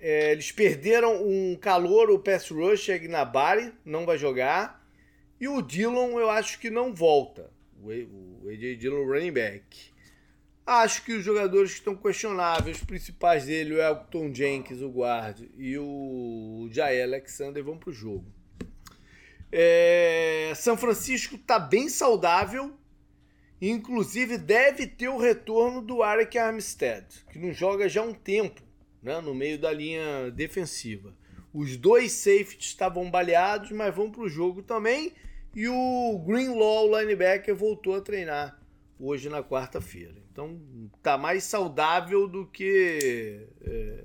[0.00, 4.86] é, eles perderam um calor, o pass rusher Gnabari, não vai jogar.
[5.40, 7.50] E o Dillon eu acho que não volta.
[7.80, 9.92] O AJ Dillon running back.
[10.66, 15.40] Acho que os jogadores que estão questionáveis, os principais dele, o Elton Jenkins, o guard,
[15.56, 18.26] e o Jair Alexander vão para o jogo.
[19.50, 20.52] É...
[20.54, 22.76] São Francisco está bem saudável,
[23.62, 28.67] inclusive deve ter o retorno do Arik Armstead, que não joga já há um tempo
[29.02, 31.14] né, no meio da linha defensiva.
[31.52, 35.12] Os dois safeties estavam baleados, mas vão para o jogo também.
[35.54, 38.60] E o Greenlaw, linebacker, voltou a treinar
[38.98, 40.16] hoje na quarta-feira.
[40.30, 40.60] Então
[41.02, 44.04] tá mais saudável do que é,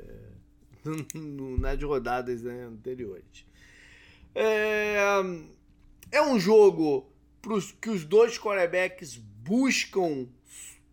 [1.60, 3.46] nas rodadas né, anteriores.
[4.34, 4.96] É,
[6.12, 10.28] é um jogo pros, que os dois quarterbacks buscam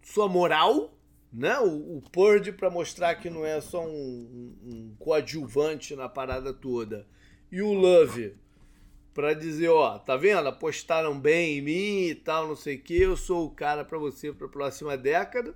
[0.03, 0.93] sua moral,
[1.33, 1.59] né?
[1.61, 7.07] O, o Purdy para mostrar que não é só um, um coadjuvante na parada toda.
[7.51, 8.35] E o Love
[9.13, 10.49] para dizer, ó, tá vendo?
[10.49, 13.99] Apostaram bem em mim e tal, não sei o que, eu sou o cara para
[13.99, 15.55] você para a próxima década.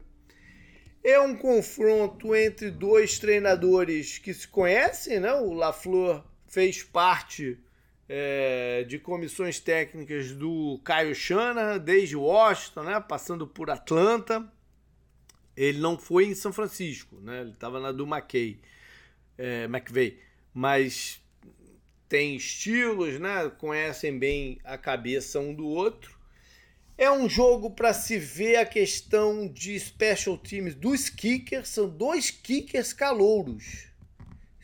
[1.03, 5.33] É um confronto entre dois treinadores que se conhecem, né?
[5.35, 7.59] O LaFleur fez parte
[8.09, 13.05] é, de comissões técnicas do Caio Shanahan desde Washington, né?
[13.07, 14.51] Passando por Atlanta.
[15.57, 17.43] Ele não foi em São Francisco, né?
[17.43, 18.61] Ele estava na do McKay,
[19.39, 20.19] é, McVeigh,
[20.53, 21.21] mas
[22.09, 23.51] têm estilos, né?
[23.59, 26.19] conhecem bem a cabeça um do outro.
[26.97, 32.31] É um jogo para se ver a questão de special teams dos kickers, são dois
[32.31, 33.89] kickers calouros.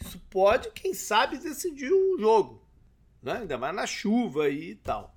[0.00, 2.64] Isso pode, quem sabe, decidir o jogo,
[3.22, 3.38] né?
[3.38, 5.14] ainda mais na chuva e tal.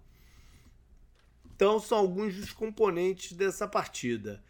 [1.55, 4.43] Então, são alguns dos componentes dessa partida.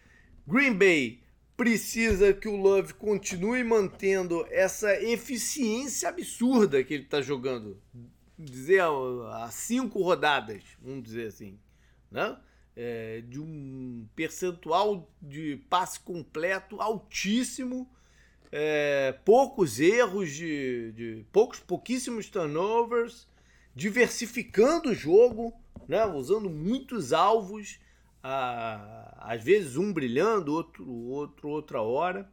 [0.48, 1.22] Green Bay
[1.56, 7.82] precisa que o Love continue mantendo essa eficiência absurda que ele está jogando.
[8.38, 11.60] Dizer há cinco rodadas, vamos dizer assim,
[12.12, 12.38] né?
[12.76, 17.88] É, de um percentual de passe completo altíssimo,
[18.52, 23.28] é, poucos erros, de, de, poucos, pouquíssimos turnovers,
[23.76, 25.54] diversificando o jogo,
[25.88, 26.04] né?
[26.06, 27.80] usando muitos alvos
[28.24, 32.32] às vezes um brilhando, outro, outro outra hora.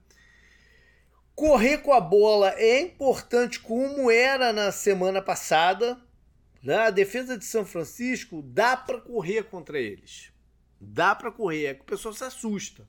[1.35, 6.01] Correr com a bola é importante como era na semana passada.
[6.63, 6.77] Né?
[6.77, 10.33] A defesa de São Francisco dá para correr contra eles.
[10.81, 12.87] Dá para correr, é que o pessoal se assusta.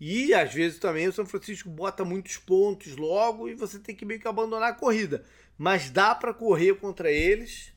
[0.00, 4.04] E às vezes também o São Francisco bota muitos pontos logo e você tem que
[4.04, 5.24] meio que abandonar a corrida.
[5.58, 7.72] Mas dá para correr contra eles.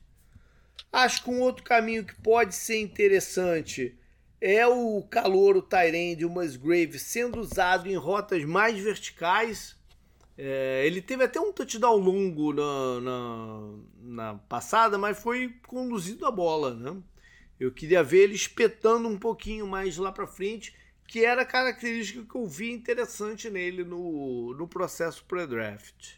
[0.90, 3.98] Acho que um outro caminho que pode ser interessante
[4.46, 9.74] é o calor, o Tyrande, o Musgrave sendo usado em rotas mais verticais.
[10.36, 13.70] É, ele teve até um touchdown longo na, na,
[14.02, 16.94] na, passada, mas foi conduzido a bola, né?
[17.58, 20.76] Eu queria ver ele espetando um pouquinho mais lá para frente,
[21.08, 26.16] que era a característica que eu vi interessante nele no, no processo pré-draft.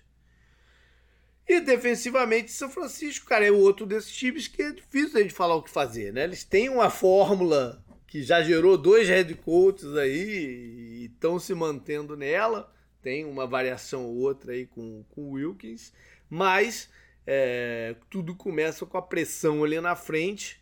[1.47, 5.55] E defensivamente, São Francisco, cara, é outro desses times que é difícil a gente falar
[5.55, 6.25] o que fazer, né?
[6.25, 7.86] Eles têm uma fórmula
[8.17, 12.73] que já gerou dois head coaches aí e estão se mantendo nela.
[13.03, 15.93] Tem uma variação ou outra aí com, com o Wilkins,
[16.31, 16.89] mas
[17.27, 20.59] é, tudo começa com a pressão ali na frente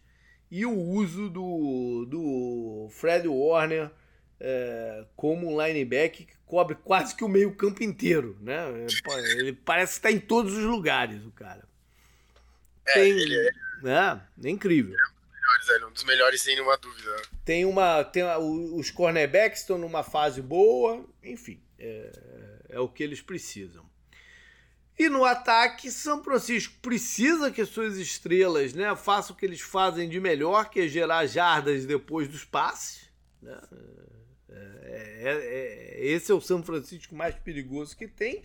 [0.51, 3.89] e o uso do, do Fred Warner
[4.41, 8.65] é, como um linebacker que cobre quase que o meio campo inteiro, né?
[9.39, 11.63] Ele parece estar em todos os lugares, o cara.
[12.85, 13.51] É, Tem, ele é...
[13.81, 14.21] Né?
[14.43, 14.97] é incrível
[15.55, 15.89] melhores, velho.
[15.89, 17.23] Um dos melhores, sem nenhuma dúvida.
[17.45, 18.05] Tem uma.
[18.05, 18.25] Tem
[18.75, 21.61] os cornerbacks estão numa fase boa, enfim.
[21.79, 22.11] É,
[22.71, 23.85] é o que eles precisam.
[24.97, 30.09] E no ataque, São Francisco precisa que suas estrelas né, façam o que eles fazem
[30.09, 33.09] de melhor, que é gerar jardas depois dos passes.
[33.43, 33.61] Né?
[34.49, 38.43] É, é, é, esse é o São Francisco mais perigoso que tem.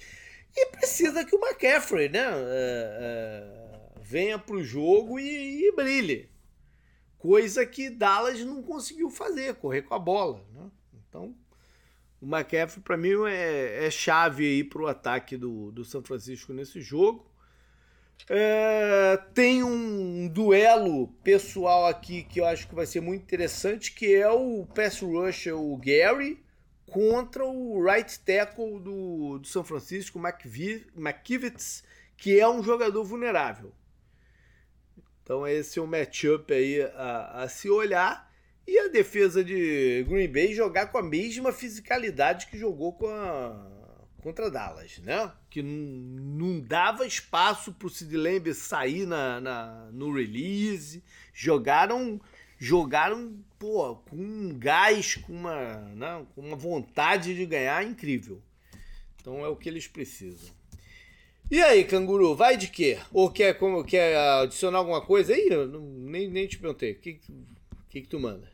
[0.55, 6.31] E precisa que o McCaffrey né, é, é, venha para o jogo e, e brilhe
[7.19, 10.43] coisa que Dallas não conseguiu fazer, correr com a bola.
[10.53, 10.71] Né?
[11.07, 11.35] Então,
[12.21, 16.53] o McCaffrey, para mim, é, é, chave aí para o ataque do, do São Francisco
[16.53, 17.29] nesse jogo.
[18.27, 24.13] É, tem um duelo pessoal aqui que eu acho que vai ser muito interessante, que
[24.15, 26.43] é o pass rusher, o Gary,
[26.85, 31.83] contra o right tackle do, do São Francisco, McKivitz,
[32.17, 33.73] que é um jogador vulnerável.
[35.29, 38.27] Então esse é um matchup aí a, a se olhar.
[38.65, 43.69] E a defesa de Green Bay jogar com a mesma fisicalidade que jogou com a,
[44.23, 45.31] contra Dallas, né?
[45.47, 51.03] Que não dava espaço para o Sid Lamb sair na, na, no release.
[51.31, 52.19] Jogaram,
[52.57, 56.25] jogaram pô, com um gás, com uma, né?
[56.33, 58.41] com uma vontade de ganhar incrível.
[59.21, 60.58] Então é o que eles precisam.
[61.51, 62.99] E aí, canguru, vai de quê?
[63.11, 65.47] Ou quer, como, quer adicionar alguma coisa aí?
[65.49, 66.91] Eu não, nem, nem te perguntei.
[66.91, 67.19] O que,
[67.89, 68.51] que, que tu manda?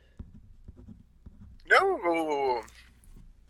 [1.66, 2.64] Não, o...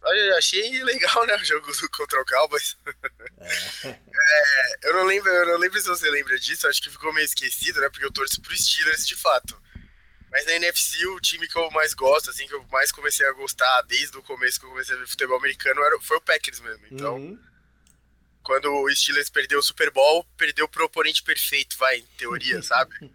[0.04, 2.76] eu achei legal, né, o jogo do contra o Cowboys.
[3.84, 3.88] É.
[3.90, 7.26] é, eu, não lembro, eu não lembro se você lembra disso, acho que ficou meio
[7.26, 9.62] esquecido, né, porque eu torço pro Steelers de fato.
[10.32, 13.32] Mas na NFC, o time que eu mais gosto, assim, que eu mais comecei a
[13.34, 16.60] gostar desde o começo que eu comecei a ver futebol americano, era, foi o Packers
[16.62, 16.88] mesmo.
[16.90, 17.55] Então, uhum
[18.46, 23.12] quando o Steelers perdeu o Super Bowl, perdeu pro oponente perfeito, vai, em teoria, sabe?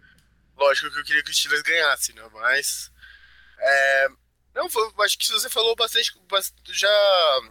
[0.57, 2.21] Lógico que eu queria que o Steelers ganhasse, né?
[2.33, 2.91] Mas.
[3.57, 4.07] É,
[4.53, 4.67] não,
[4.99, 6.11] acho que você falou bastante.
[6.67, 7.41] Já.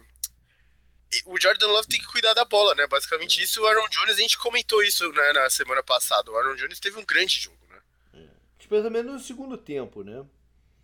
[1.25, 2.87] O Jordan Love tem que cuidar da bola, né?
[2.87, 3.61] Basicamente isso.
[3.61, 6.31] O Aaron Jones, a gente comentou isso né, na semana passada.
[6.31, 7.81] O Aaron Jones teve um grande jogo, né?
[8.13, 8.89] É.
[8.89, 10.23] menos no segundo tempo, né?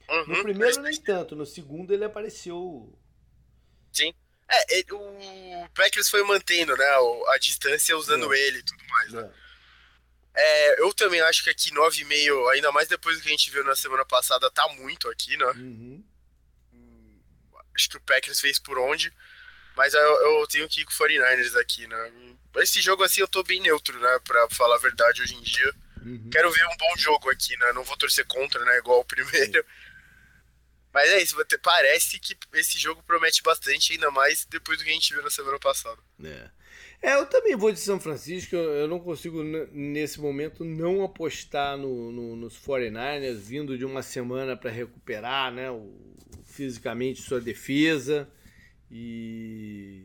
[0.10, 2.98] Uhum, no primeiro nem tanto, no segundo ele apareceu.
[3.94, 4.14] Sim.
[4.50, 6.86] É, o Packers foi mantendo, né,
[7.28, 8.40] a distância usando é.
[8.40, 9.30] ele e tudo mais, né?
[10.34, 10.70] É.
[10.72, 13.64] é eu também acho que aqui 9,5, ainda mais depois do que a gente viu
[13.66, 15.46] na semana passada, tá muito aqui, né?
[15.48, 16.04] Uhum.
[17.76, 19.14] Acho que o Packers fez por onde,
[19.76, 22.12] mas eu, eu tenho que ir com o 49ers aqui, né?
[22.56, 25.74] Esse jogo assim eu tô bem neutro, né, pra falar a verdade hoje em dia.
[26.04, 26.30] Uhum.
[26.32, 27.74] Quero ver um bom jogo aqui, né?
[27.74, 29.64] Não vou torcer contra, né, igual o primeiro.
[30.94, 34.94] Mas é isso, parece que esse jogo promete bastante, ainda mais depois do que a
[34.94, 36.02] gente viu na semana passada.
[36.24, 36.50] É.
[37.02, 38.56] É, eu também vou de São Francisco.
[38.56, 44.58] Eu não consigo, nesse momento, não apostar no, no, nos 49ers, vindo de uma semana
[44.58, 45.94] para recuperar né, o,
[46.46, 48.28] fisicamente sua defesa.
[48.90, 50.04] E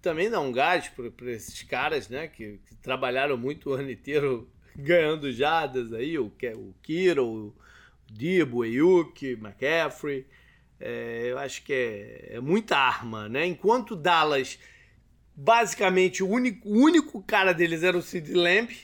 [0.00, 4.48] também dar um gás para esses caras né, que, que, trabalharam muito o ano inteiro
[4.76, 7.54] ganhando jadas aí, o, o Kiro,
[8.12, 10.26] Debo, Ayuk, McCaffrey.
[10.78, 13.46] É, eu acho que é, é, muita arma, né?
[13.46, 14.58] Enquanto Dallas,
[15.34, 18.76] basicamente, o único, o único cara deles era o Sid Lamb,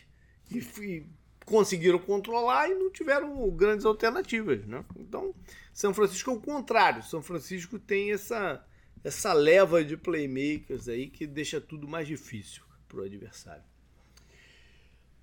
[0.50, 1.06] e,
[1.44, 4.84] conseguiram controlar e não tiveram grandes alternativas, né?
[4.96, 5.34] Então,
[5.72, 7.02] São Francisco é o contrário.
[7.02, 8.64] São Francisco tem essa,
[9.02, 13.64] essa leva de playmakers aí que deixa tudo mais difícil para o adversário.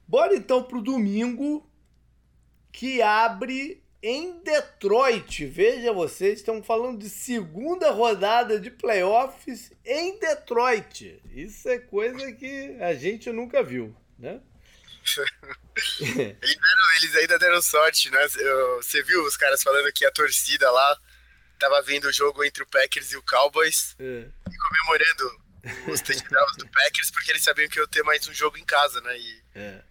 [0.07, 1.67] Bora então para o domingo,
[2.71, 5.45] que abre em Detroit.
[5.45, 11.21] Veja vocês, estamos falando de segunda rodada de playoffs em Detroit.
[11.33, 14.39] Isso é coisa que a gente nunca viu, né?
[15.99, 18.27] eles, deram, eles, ainda deram sorte, né?
[18.77, 20.99] Você viu os caras falando que a torcida lá
[21.59, 24.03] tava vendo o jogo entre o Packers e o Cowboys é.
[24.03, 25.45] e comemorando
[25.87, 29.01] os touchdowns do Packers porque eles sabiam que ia ter mais um jogo em casa,
[29.01, 29.17] né?
[29.17, 29.81] E, é.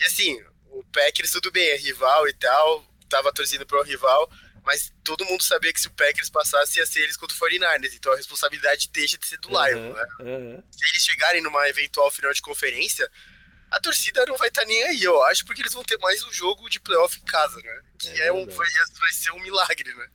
[0.00, 4.30] e assim, o Packers tudo bem, é rival e tal, tava torcendo pro rival,
[4.64, 7.94] mas todo mundo sabia que se o Packers passasse ia ser eles contra o 49ers,
[7.94, 10.06] então a responsabilidade deixa de ser do uhum, Lion, né?
[10.20, 10.62] Uhum.
[10.70, 13.08] Se eles chegarem numa eventual final de conferência,
[13.70, 16.24] a torcida não vai estar tá nem aí, eu acho, porque eles vão ter mais
[16.24, 17.80] um jogo de playoff em casa, né?
[17.98, 20.08] Que é, é um, vai, vai ser um milagre, né?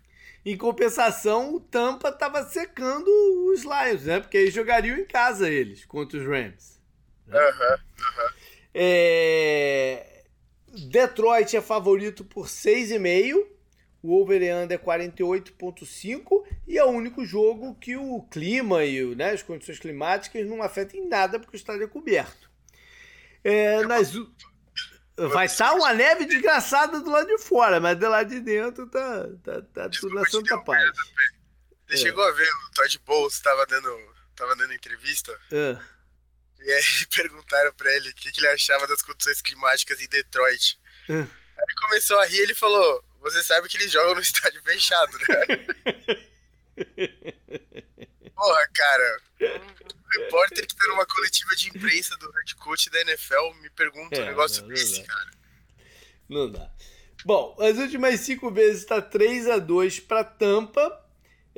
[0.45, 3.07] Em compensação, o Tampa tava secando
[3.51, 4.19] os Lions, né?
[4.21, 6.79] Porque eles jogariam em casa eles contra os Rams.
[7.29, 7.49] Aham, né?
[7.49, 7.69] aham.
[7.69, 8.29] Uhum, uhum.
[8.73, 10.16] É...
[10.85, 13.47] Detroit é favorito por 6,5.
[14.01, 19.41] O over-under é 48,5 e é o único jogo que o clima e né, as
[19.41, 22.49] condições climáticas não afetam em nada porque o estádio é coberto.
[23.43, 24.13] É, nas...
[25.17, 29.27] Vai estar uma neve desgraçada do lado de fora, mas do lado de dentro tá,
[29.43, 30.91] tá, tá tudo na santa paz.
[31.87, 31.97] Você é.
[31.97, 33.89] chegou a ver o Todd Bowles estava dando,
[34.35, 35.37] tava dando entrevista?
[35.51, 35.77] É.
[36.67, 36.83] E aí
[37.15, 40.77] perguntaram pra ele o que, que ele achava das condições climáticas em Detroit.
[41.09, 41.21] Hum.
[41.21, 44.61] Aí ele começou a rir e ele falou: Você sabe que eles jogam no estádio
[44.61, 45.25] fechado, né?
[48.35, 49.21] Porra, cara.
[49.41, 54.17] Um repórter que tá numa coletiva de imprensa do head coach da NFL me pergunta
[54.17, 55.31] é, um negócio não, desse, não cara.
[56.29, 56.69] Não dá.
[57.25, 61.06] Bom, as últimas cinco vezes tá 3 a 2 para Tampa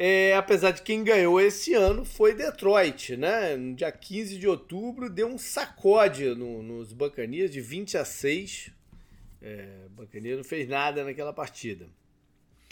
[0.01, 3.57] é, apesar de quem ganhou esse ano foi Detroit, né?
[3.57, 8.71] No dia 15 de outubro deu um sacode no, nos Bacanias de 20 a 6.
[9.41, 11.89] É, Bacanias não fez nada naquela partida.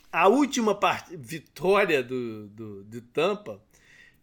[0.09, 1.17] A última part...
[1.17, 3.61] vitória do, do, do Tampa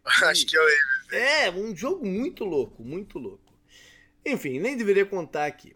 [0.23, 1.15] Acho que eu lembro.
[1.15, 3.53] É, um jogo muito louco, muito louco.
[4.25, 5.75] Enfim, nem deveria contar aqui.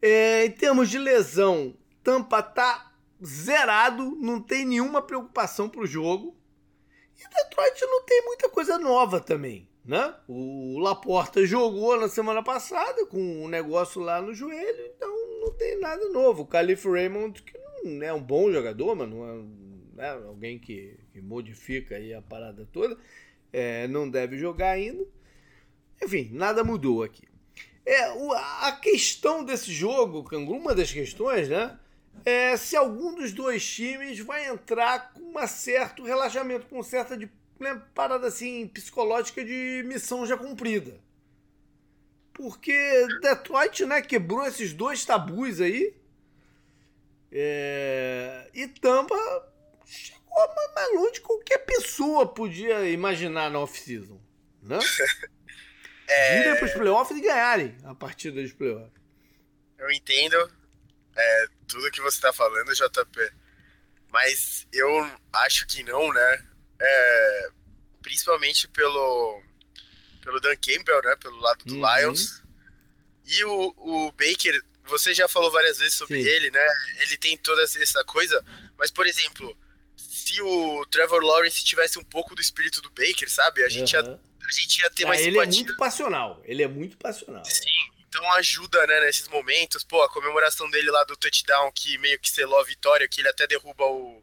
[0.00, 2.94] É, em termos de lesão, Tampa tá
[3.24, 6.36] zerado, não tem nenhuma preocupação pro jogo.
[7.18, 10.14] E Detroit não tem muita coisa nova também, né?
[10.26, 15.78] O Laporta jogou na semana passada com um negócio lá no joelho, então não tem
[15.78, 16.42] nada novo.
[16.42, 19.42] O Calif Raymond, que não é um bom jogador, mas não é
[19.94, 22.96] né, alguém que, que, modifica aí a parada toda,
[23.52, 25.04] é, não deve jogar ainda.
[26.02, 27.28] Enfim, nada mudou aqui.
[27.84, 28.04] É,
[28.60, 31.78] a questão desse jogo, uma das questões, né?
[32.24, 37.30] É se algum dos dois times vai entrar com um certo relaxamento, com certa de,
[37.58, 41.00] né, parada assim psicológica de missão já cumprida.
[42.32, 42.72] Porque
[43.20, 45.94] Detroit, né, quebrou esses dois tabus aí.
[47.32, 49.16] É, e Tampa
[49.86, 54.20] chegou mais longe que qualquer pessoa podia imaginar na off-season.
[54.62, 54.78] Né?
[56.08, 56.42] é...
[56.42, 59.00] Virem para os playoffs e ganharem a partida dos playoffs.
[59.78, 60.36] Eu entendo
[61.16, 63.32] é, tudo que você está falando, JP.
[64.12, 64.88] Mas eu
[65.32, 66.46] acho que não, né?
[66.80, 67.50] É,
[68.02, 69.42] principalmente pelo,
[70.22, 71.16] pelo Dan Campbell, né?
[71.16, 71.96] Pelo lado do uhum.
[71.96, 72.42] Lions.
[73.24, 74.60] E o, o Baker,
[74.90, 76.28] você já falou várias vezes sobre Sim.
[76.28, 76.66] ele, né?
[77.00, 78.44] Ele tem toda essa coisa.
[78.76, 79.56] Mas, por exemplo,
[79.96, 83.64] se o Trevor Lawrence tivesse um pouco do espírito do Baker, sabe?
[83.64, 84.04] A gente, uhum.
[84.04, 86.42] ia, a gente ia ter ah, mais Ele é muito passional.
[86.44, 87.44] Ele é muito passional.
[87.44, 87.64] Sim.
[88.08, 89.84] Então ajuda, né, nesses momentos.
[89.84, 93.28] Pô, a comemoração dele lá do touchdown, que meio que selou a vitória, que ele
[93.28, 94.22] até derruba o,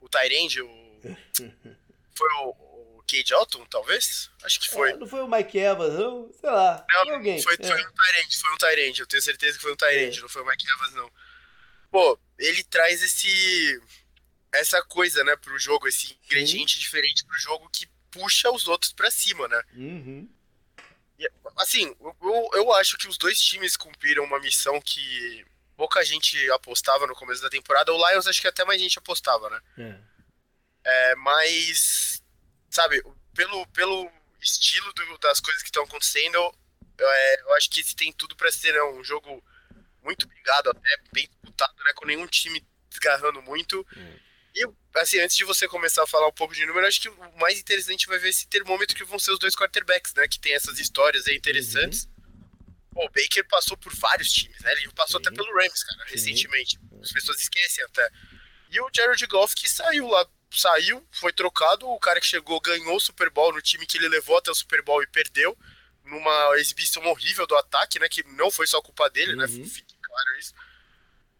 [0.00, 0.84] o Tyrande, o...
[2.16, 2.63] Foi o
[3.06, 4.30] Cade Alton, talvez?
[4.42, 4.90] Acho que foi.
[4.90, 6.32] É, não foi o Mike Evans, não?
[6.32, 6.84] Sei lá.
[6.88, 7.42] Não, foi, alguém.
[7.42, 7.66] foi, é.
[7.66, 9.00] foi um Tyrande, foi um Tyrande.
[9.00, 10.22] Eu tenho certeza que foi um Tyrande, é.
[10.22, 11.10] não foi o Mike Evans, não.
[11.90, 13.80] Pô, ele traz esse
[14.52, 16.80] essa coisa, né, pro jogo, esse ingrediente Sim.
[16.80, 19.62] diferente pro jogo que puxa os outros para cima, né?
[19.74, 20.28] Uhum.
[21.18, 25.44] E, assim, eu, eu acho que os dois times cumpriram uma missão que
[25.76, 27.92] pouca gente apostava no começo da temporada.
[27.92, 29.60] O Lions acho que até mais gente apostava, né?
[29.78, 30.14] É.
[30.84, 32.22] É, mas,
[32.74, 33.02] sabe,
[33.34, 34.10] pelo, pelo
[34.40, 36.36] estilo do, das coisas que estão acontecendo,
[36.98, 39.42] eu, é, eu acho que esse tem tudo para ser né, um jogo
[40.02, 41.92] muito brigado, até bem disputado, né?
[41.94, 43.86] Com nenhum time desgarrando muito.
[43.96, 44.18] Hum.
[44.54, 44.64] E,
[44.94, 47.58] assim, antes de você começar a falar um pouco de número, acho que o mais
[47.58, 50.28] interessante vai ver esse termômetro que vão ser os dois quarterbacks, né?
[50.28, 52.04] Que tem essas histórias aí interessantes.
[52.04, 53.04] Uhum.
[53.06, 54.72] o Baker passou por vários times, né?
[54.72, 55.26] Ele passou Sim.
[55.26, 56.12] até pelo Rams, cara, Sim.
[56.12, 56.78] recentemente.
[57.02, 58.08] As pessoas esquecem até.
[58.70, 60.26] E o Jared Goff que saiu lá,
[60.58, 64.08] saiu, foi trocado, o cara que chegou ganhou o Super Bowl no time que ele
[64.08, 65.56] levou até o Super Bowl e perdeu,
[66.04, 68.08] numa exibição horrível do ataque, né?
[68.08, 69.46] Que não foi só culpa dele, né?
[69.46, 69.58] uhum.
[69.58, 69.66] né?
[69.66, 70.54] Fique claro isso.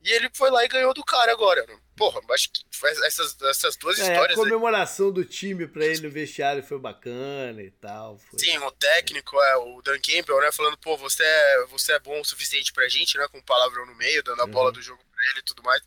[0.02, 1.64] E ele foi lá e ganhou do cara agora.
[1.66, 1.78] Né?
[1.96, 2.62] Porra, acho que
[3.06, 4.38] essas, essas duas é, histórias.
[4.38, 5.14] A comemoração aí...
[5.14, 8.18] do time pra ele no vestiário foi bacana e tal.
[8.18, 8.38] Foi...
[8.38, 10.52] Sim, o técnico, é, o Dan Campbell, né?
[10.52, 13.26] Falando, pô, você é, você é bom o suficiente pra gente, né?
[13.28, 14.50] Com palavrão no meio, dando a uhum.
[14.50, 15.82] bola do jogo pra ele e tudo mais.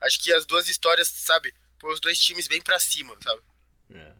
[0.00, 1.54] Acho que as duas histórias, sabe?
[1.78, 3.40] Pô, os dois times bem pra cima, sabe?
[3.94, 4.12] É.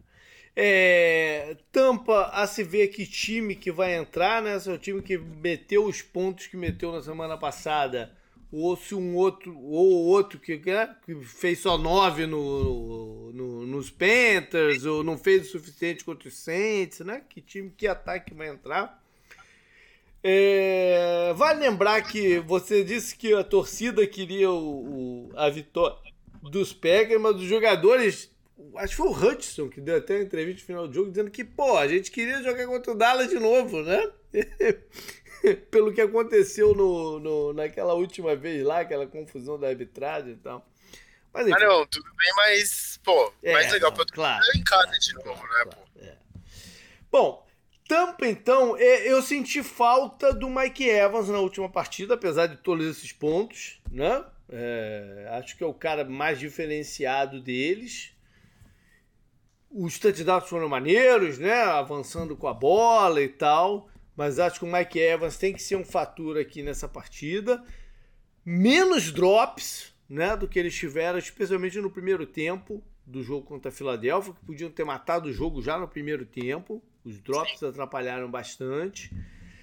[0.57, 4.59] É, Tampa a se ver que time que vai entrar, né?
[4.61, 8.17] Se é o time que meteu os pontos que meteu na semana passada
[8.53, 13.91] ou se um outro, ou outro que, né, que fez só nove no, no, nos
[13.91, 17.23] Panthers, ou não fez o suficiente contra os Saints, né?
[17.29, 19.03] Que time, que ataque vai entrar.
[20.23, 26.14] É, vale lembrar que você disse que a torcida queria o, o a vitória
[26.51, 28.31] dos Packers, mas os jogadores,
[28.77, 31.31] acho que foi o Hudson que deu até uma entrevista no final do jogo dizendo
[31.31, 34.11] que, pô, a gente queria jogar contra o Dallas de novo, né?
[35.71, 40.67] pelo que aconteceu no, no, naquela última vez lá, aquela confusão da arbitragem e tal.
[41.33, 41.57] Mas, enfim.
[41.63, 44.99] Ah, não, tudo bem, mas, pô, é, mais legal não, pra claro, em casa claro,
[44.99, 46.01] de novo, claro, né, pô?
[46.01, 46.17] É.
[47.11, 47.47] Bom,
[47.89, 52.87] Tampa, então, é, eu senti falta do Mike Evans na última partida, apesar de todos
[52.87, 54.25] esses pontos, né?
[54.49, 58.13] É, acho que é o cara mais diferenciado deles.
[59.71, 61.63] Os touchdowns foram maneiros, né?
[61.63, 65.77] Avançando com a bola e tal mas acho que o Mike Evans tem que ser
[65.77, 67.63] um fator aqui nessa partida.
[68.45, 73.73] Menos drops né, do que eles tiveram, especialmente no primeiro tempo do jogo contra a
[73.73, 76.83] Filadélfia, que podiam ter matado o jogo já no primeiro tempo.
[77.05, 77.69] Os drops Sim.
[77.69, 79.11] atrapalharam bastante.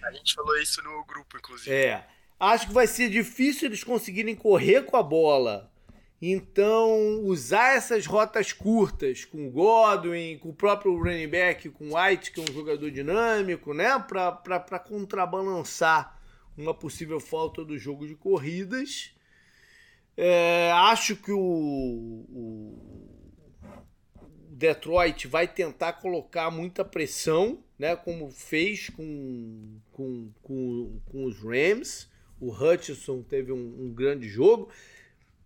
[0.03, 1.73] A gente falou isso no grupo, inclusive.
[1.73, 2.05] É.
[2.41, 5.71] Acho que vai ser difícil eles conseguirem correr com a bola
[6.21, 11.97] então, usar essas rotas curtas com o Godwin, com o próprio running back, com o
[11.97, 13.97] White, que é um jogador dinâmico, né?
[13.97, 16.21] Para contrabalançar
[16.55, 19.15] uma possível falta do jogo de corridas.
[20.15, 22.77] É, acho que o, o,
[24.51, 32.10] Detroit vai tentar colocar muita pressão, né, como fez com, com, com, com os Rams.
[32.41, 34.71] O Hutchinson teve um, um, grande jogo.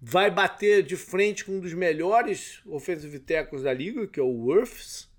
[0.02, 4.46] Vai bater de frente com um dos melhores offensive tackles da liga, que é o
[4.46, 5.10] Worths.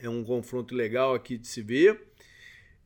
[0.00, 2.08] É um confronto legal aqui de se ver.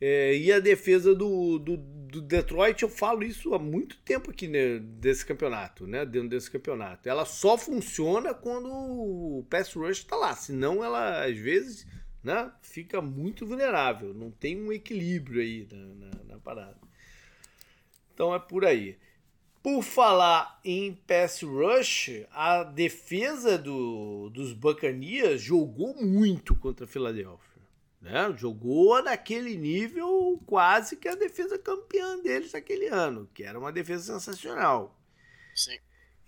[0.00, 4.48] É, e a defesa do, do, do, Detroit, eu falo isso há muito tempo aqui
[4.48, 6.04] né, desse campeonato, né?
[6.06, 7.08] Dentro desse campeonato.
[7.08, 10.34] Ela só funciona quando o pass rush está lá.
[10.34, 11.86] Senão ela, às vezes,
[12.24, 14.14] né, fica muito vulnerável.
[14.14, 16.91] Não tem um equilíbrio aí na, na, na parada.
[18.22, 18.96] Então é por aí.
[19.60, 27.60] Por falar em pass rush, a defesa do, dos Buccaneers jogou muito contra a Filadélfia.
[28.00, 28.32] Né?
[28.36, 34.20] Jogou naquele nível quase que a defesa campeã deles naquele ano, que era uma defesa
[34.20, 34.96] sensacional.
[35.52, 35.78] Sim.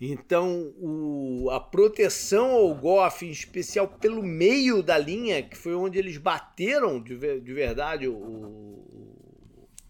[0.01, 5.97] Então, o, a proteção ao Goff, em especial pelo meio da linha, que foi onde
[5.97, 8.85] eles bateram de, de verdade o, o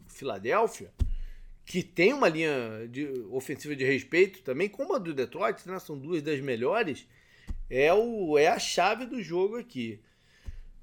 [0.05, 0.93] Filadélfia,
[1.65, 5.79] que tem uma linha de, ofensiva de respeito também, como a do Detroit, né?
[5.79, 7.07] são duas das melhores,
[7.69, 9.99] é, o, é a chave do jogo aqui.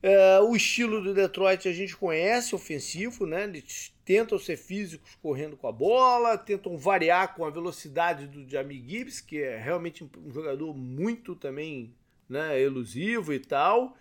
[0.02, 3.44] É, o estilo do Detroit a gente conhece, ofensivo, né?
[3.44, 8.84] Eles tentam ser físicos correndo com a bola, tentam variar com a velocidade do Jamie
[8.84, 11.94] Gibbs, que é realmente um jogador muito também
[12.28, 13.96] né, elusivo e tal.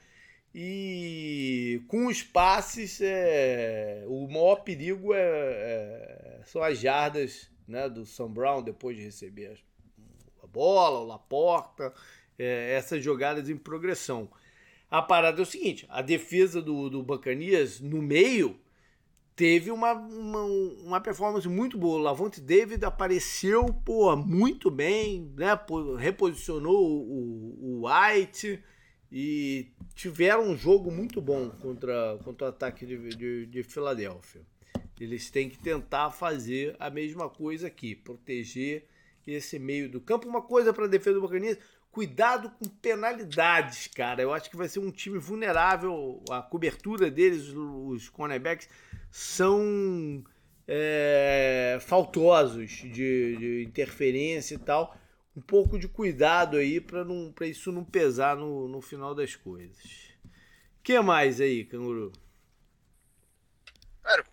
[0.53, 8.05] E com os passes, é, o maior perigo é, é, são as jardas né, do
[8.05, 9.57] Sam Brown depois de receber
[10.43, 11.93] a bola, o Laporta,
[12.37, 14.29] é, essas jogadas em progressão.
[14.89, 18.59] A parada é o seguinte: a defesa do, do Bacanias no meio
[19.37, 21.97] teve uma, uma, uma, performance muito boa.
[21.97, 25.57] O Lavonte David apareceu pô, muito bem, né?
[25.97, 28.61] reposicionou o, o White
[29.11, 34.41] e tiveram um jogo muito bom contra, contra o ataque de, de, de Filadélfia.
[34.99, 38.85] Eles têm que tentar fazer a mesma coisa aqui, proteger
[39.25, 40.27] esse meio do campo.
[40.27, 41.57] Uma coisa para a defesa do Bacanias,
[41.91, 44.21] Cuidado com penalidades, cara.
[44.21, 46.23] Eu acho que vai ser um time vulnerável.
[46.29, 48.69] A cobertura deles, os cornerbacks,
[49.09, 50.23] são
[50.65, 54.95] é, faltosos de, de, interferência e tal.
[55.35, 57.05] Um pouco de cuidado aí para
[57.47, 60.11] isso não pesar no, no final das coisas.
[60.79, 62.11] O que mais aí, Canguru?
[64.03, 64.25] Cara,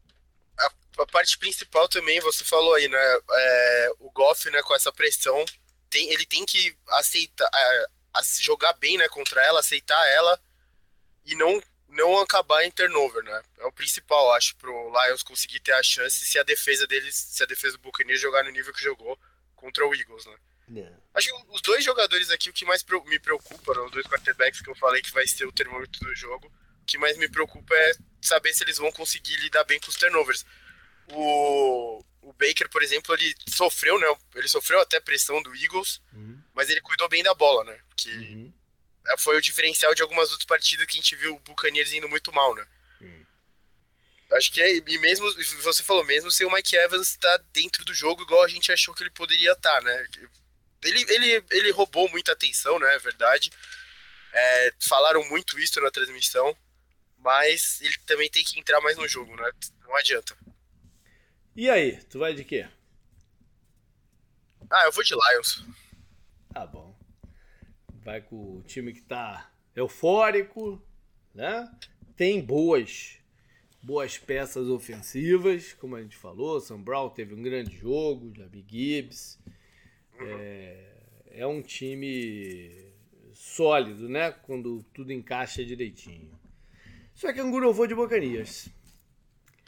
[0.58, 0.72] a,
[1.02, 2.98] a, parte principal também, você falou aí, né?
[3.30, 5.44] É, o Goff, né, com essa pressão
[5.90, 10.40] tem, ele tem que aceitar, a, a jogar bem né, contra ela, aceitar ela
[11.24, 13.42] e não, não acabar em turnover, né?
[13.58, 17.42] É o principal, acho, pro Lions conseguir ter a chance se a defesa deles, se
[17.42, 19.18] a defesa do Buccaneers jogar no nível que jogou
[19.54, 20.36] contra o Eagles, né?
[20.70, 20.94] Yeah.
[20.94, 20.98] É.
[21.14, 24.60] Acho que os dois jogadores aqui, o que mais me preocupa, né, os dois quarterbacks
[24.60, 26.46] que eu falei que vai ser o termômetro do jogo,
[26.82, 29.96] o que mais me preocupa é saber se eles vão conseguir lidar bem com os
[29.96, 30.44] turnovers.
[31.10, 34.06] O, o Baker, por exemplo, ele sofreu, né?
[34.34, 36.40] Ele sofreu até pressão do Eagles, uhum.
[36.54, 37.78] mas ele cuidou bem da bola, né?
[37.96, 38.52] Que uhum.
[39.18, 42.32] foi o diferencial de algumas outras partidas que a gente viu o Buccaneers indo muito
[42.32, 42.66] mal, né?
[43.00, 43.26] Uhum.
[44.32, 45.26] Acho que é, e mesmo,
[45.62, 48.94] você falou, mesmo se o Mike Evans tá dentro do jogo igual a gente achou
[48.94, 50.06] que ele poderia estar, tá, né?
[50.82, 52.94] Ele, ele, ele roubou muita atenção, né?
[52.94, 53.50] É verdade.
[54.32, 56.56] É, falaram muito isso na transmissão,
[57.18, 59.50] mas ele também tem que entrar mais no jogo, né?
[59.82, 60.36] Não adianta.
[61.56, 62.68] E aí, tu vai de quê?
[64.70, 65.64] Ah, eu vou de Lions.
[66.52, 66.96] Tá bom.
[68.04, 70.80] Vai com o time que tá eufórico,
[71.34, 71.70] né?
[72.16, 73.18] Tem boas
[73.82, 76.60] boas peças ofensivas, como a gente falou.
[76.60, 79.38] Sam Brown teve um grande jogo, Jabi Gibbs.
[80.20, 82.92] É, é um time
[83.34, 84.32] sólido, né?
[84.32, 86.38] Quando tudo encaixa direitinho.
[87.14, 88.70] Só que Anguru eu vou de Bocanias.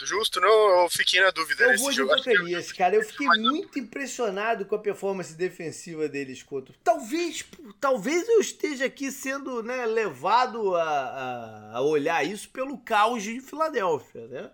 [0.02, 1.64] Justo, não, eu fiquei na dúvida.
[1.64, 2.96] Eu vou de Buccaneers, cara.
[2.96, 6.74] Eu fiquei muito impressionado com a performance defensiva deles contra.
[6.82, 7.44] Talvez,
[7.78, 13.40] talvez eu esteja aqui sendo né, levado a, a, a olhar isso pelo caos de
[13.40, 14.50] Filadélfia, né?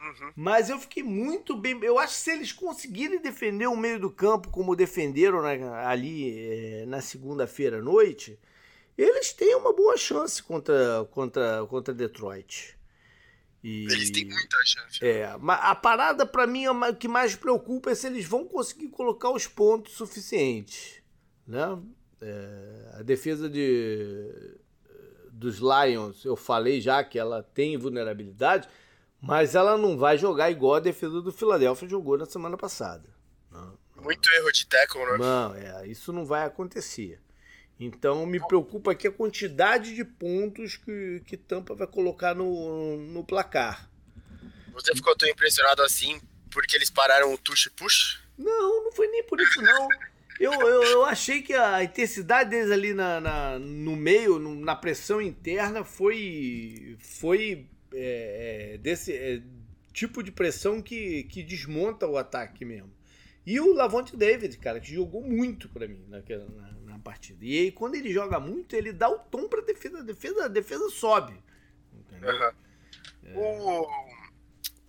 [0.00, 0.32] Uhum.
[0.34, 1.78] Mas eu fiquei muito bem.
[1.82, 6.86] Eu acho que se eles conseguirem defender o meio do campo como defenderam ali é,
[6.86, 8.38] na segunda-feira à noite,
[8.96, 12.78] eles têm uma boa chance contra, contra, contra Detroit.
[13.62, 15.04] E, eles têm muita chance.
[15.04, 19.30] É, a parada para mim o que mais preocupa é se eles vão conseguir colocar
[19.30, 21.02] os pontos suficientes,
[21.46, 21.78] né?
[22.22, 24.58] É, a defesa de
[25.30, 28.68] dos Lions, eu falei já que ela tem vulnerabilidade,
[29.20, 33.08] mas ela não vai jogar igual a defesa do Philadelphia jogou na semana passada.
[33.50, 35.18] Não, Muito erro de tackle, né?
[35.18, 37.20] Não, é, isso não vai acontecer.
[37.78, 43.24] Então me preocupa aqui a quantidade de pontos que, que Tampa vai colocar no, no
[43.24, 43.90] placar.
[44.72, 48.20] Você ficou tão impressionado assim porque eles pararam o touch push?
[48.36, 49.88] Não, não foi nem por isso não.
[50.38, 54.74] Eu, eu, eu achei que a intensidade deles ali na, na no meio, no, na
[54.74, 59.42] pressão interna, foi, foi é, é, desse é,
[59.92, 62.92] tipo de pressão que, que desmonta o ataque mesmo.
[63.46, 67.44] E o Lavonte David, cara, que jogou muito para mim naquela, na, na, partida.
[67.44, 69.98] E aí, quando ele joga muito, ele dá o tom pra defesa.
[69.98, 71.42] A defesa, a defesa sobe.
[71.92, 72.34] Entendeu?
[72.34, 72.52] Uhum.
[73.24, 73.34] É...
[73.34, 73.88] O,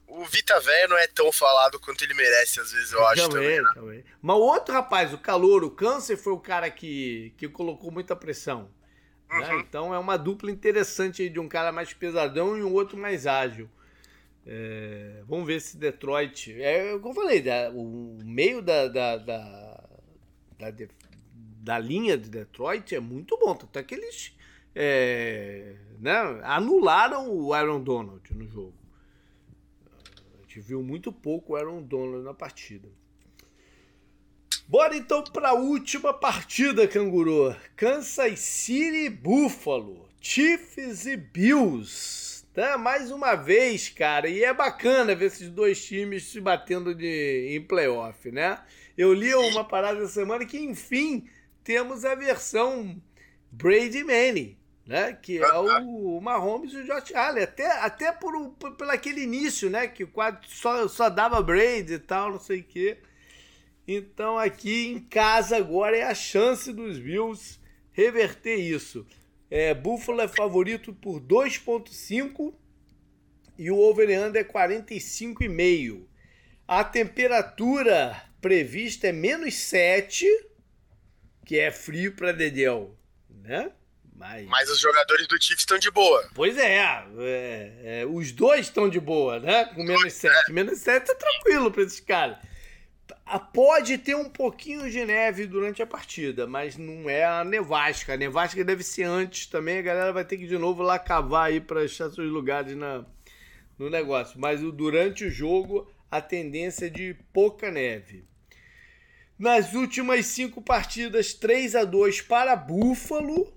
[0.07, 3.57] o Vita Véia não é tão falado quanto ele merece, às vezes, eu acho também.
[3.57, 3.71] também, né?
[3.73, 4.05] também.
[4.21, 8.15] Mas o outro rapaz, o calor, o câncer, foi o cara que, que colocou muita
[8.15, 8.69] pressão.
[9.31, 9.39] Né?
[9.39, 9.57] Uhum.
[9.57, 9.63] Né?
[9.67, 13.69] Então é uma dupla interessante de um cara mais pesadão e um outro mais ágil.
[14.45, 16.61] É, vamos ver se Detroit.
[16.61, 19.83] É como eu falei, o meio da, da, da,
[20.59, 20.71] da,
[21.61, 23.55] da linha de Detroit é muito bom.
[23.55, 24.35] Tanto que eles
[24.75, 26.13] é, né,
[26.43, 28.73] anularam o Aaron Donald no jogo.
[30.39, 32.89] A gente viu muito pouco o Aaron Donald na partida.
[34.67, 37.55] Bora então para a última partida, canguru.
[37.75, 42.45] Kansas City Buffalo, Chiefs e Bills.
[42.53, 42.77] Tá?
[42.77, 47.61] Mais uma vez, cara, e é bacana ver esses dois times se batendo de, em
[47.61, 48.59] playoff, né?
[48.97, 51.29] Eu li uma parada essa semana que, enfim,
[51.63, 53.01] temos a versão
[53.51, 55.13] Brady Manning, né?
[55.13, 57.43] Que é o, o Mahomes e o Josh Allen.
[57.43, 59.87] Até, até por, por, por aquele início, né?
[59.87, 62.97] Que quase só, só dava Brady e tal, não sei o quê.
[63.95, 67.59] Então aqui em casa agora é a chance dos Bills
[67.91, 69.05] reverter isso.
[69.49, 72.53] É, Buffalo é favorito por 2,5
[73.57, 76.05] e o over-under é 45,5.
[76.65, 80.25] A temperatura prevista é menos 7,
[81.45, 82.97] que é frio para Dedéu,
[83.29, 83.71] né?
[84.15, 84.47] Mas...
[84.47, 86.29] Mas os jogadores do Chiefs estão de boa.
[86.33, 86.77] Pois é,
[87.17, 89.65] é, é os dois estão de boa, né?
[89.65, 90.49] Com menos 7.
[90.49, 90.53] É.
[90.53, 92.37] Menos 7 tá tranquilo para esses caras.
[93.39, 98.13] Pode ter um pouquinho de neve durante a partida, mas não é a nevasca.
[98.13, 99.79] A nevasca deve ser antes também.
[99.79, 103.05] A galera vai ter que de novo lá cavar aí para achar seus lugares na,
[103.77, 104.39] no negócio.
[104.39, 108.25] Mas durante o jogo, a tendência é de pouca neve.
[109.39, 113.51] Nas últimas cinco partidas, 3 a 2 para Buffalo,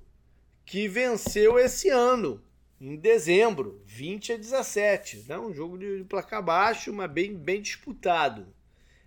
[0.65, 2.43] que venceu esse ano,
[2.81, 5.27] em dezembro, 20 a 17.
[5.29, 5.39] Né?
[5.39, 8.47] Um jogo de placar baixo, mas bem, bem disputado.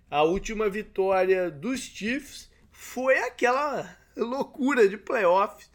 [0.09, 5.69] A última vitória dos Chiefs foi aquela loucura de playoffs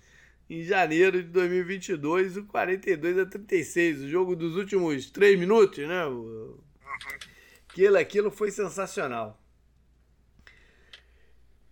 [0.49, 6.03] em janeiro de 2022, o 42 a 36, o jogo dos últimos três minutos, né?
[7.69, 9.39] Aquilo, aquilo foi sensacional.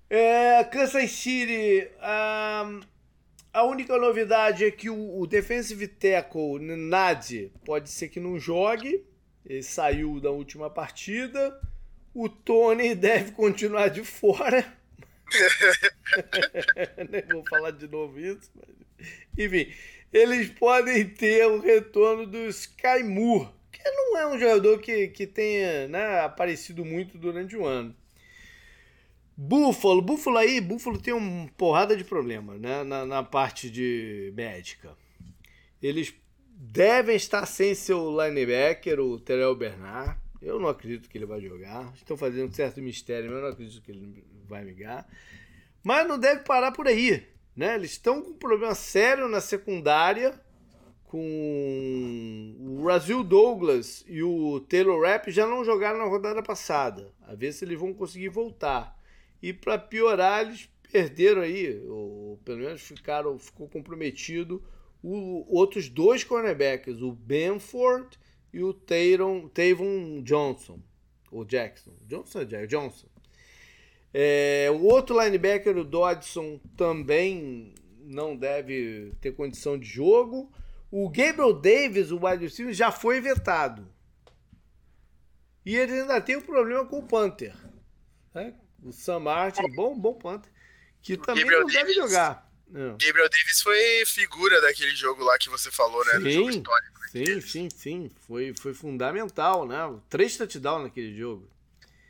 [0.08, 2.80] É, Kansas City, a,
[3.52, 9.04] a única novidade é que o, o defensive tackle Nadi pode ser que não jogue,
[9.46, 11.58] ele saiu da última partida.
[12.14, 14.64] O Tony deve continuar de fora.
[17.11, 18.50] Nem vou falar de novo isso.
[18.54, 18.74] Mas...
[19.38, 19.72] Enfim,
[20.12, 25.26] eles podem ter o retorno do Sky Moore, que não é um jogador que, que
[25.26, 27.94] tenha né, aparecido muito durante o ano.
[29.36, 34.94] Buffalo, Buffalo aí, Buffalo tem uma porrada de problema né, na, na parte de médica.
[35.82, 36.12] Eles
[36.44, 40.18] devem estar sem seu linebacker, o Terrell Bernard.
[40.41, 41.93] Eu não acredito que ele vai jogar.
[41.95, 45.07] Estão fazendo um certo mistério, mas eu não acredito que ele vai ligar.
[45.82, 47.26] Mas não deve parar por aí.
[47.55, 47.74] Né?
[47.74, 50.41] Eles estão com um problema sério na secundária
[51.05, 57.12] com o Brasil Douglas e o Taylor Rapp já não jogaram na rodada passada.
[57.22, 58.97] A ver se eles vão conseguir voltar.
[59.43, 64.62] E para piorar, eles perderam aí, ou pelo menos ficaram, ficou comprometido
[65.03, 68.18] o, outros dois cornerbacks, o Benford
[68.53, 70.80] e o Tayron, Tavon Johnson,
[71.30, 71.92] ou Jackson.
[72.07, 73.07] Johnson Jack, Johnson.
[74.12, 80.53] É, o outro linebacker, o Dodson, também não deve ter condição de jogo.
[80.90, 83.86] O Gabriel Davis, o wide receiver, já foi vetado.
[85.64, 87.55] E ele ainda tem um problema com o Panther.
[88.34, 88.55] Né?
[88.82, 90.51] O Sam Martin, bom, bom Panther,
[91.01, 92.49] que também Gabriel não Davis, deve jogar.
[92.71, 92.97] Não.
[92.97, 96.12] Gabriel Davis foi figura daquele jogo lá que você falou, né?
[96.21, 97.01] Sim, jogo histórico.
[97.11, 98.11] Sim, sim, sim.
[98.27, 99.77] Foi, foi fundamental, né?
[100.09, 101.51] Três touchdowns naquele jogo.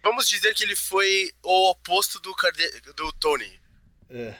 [0.03, 2.35] Vamos dizer que ele foi o oposto do,
[2.95, 3.61] do Tony.
[4.11, 4.35] É.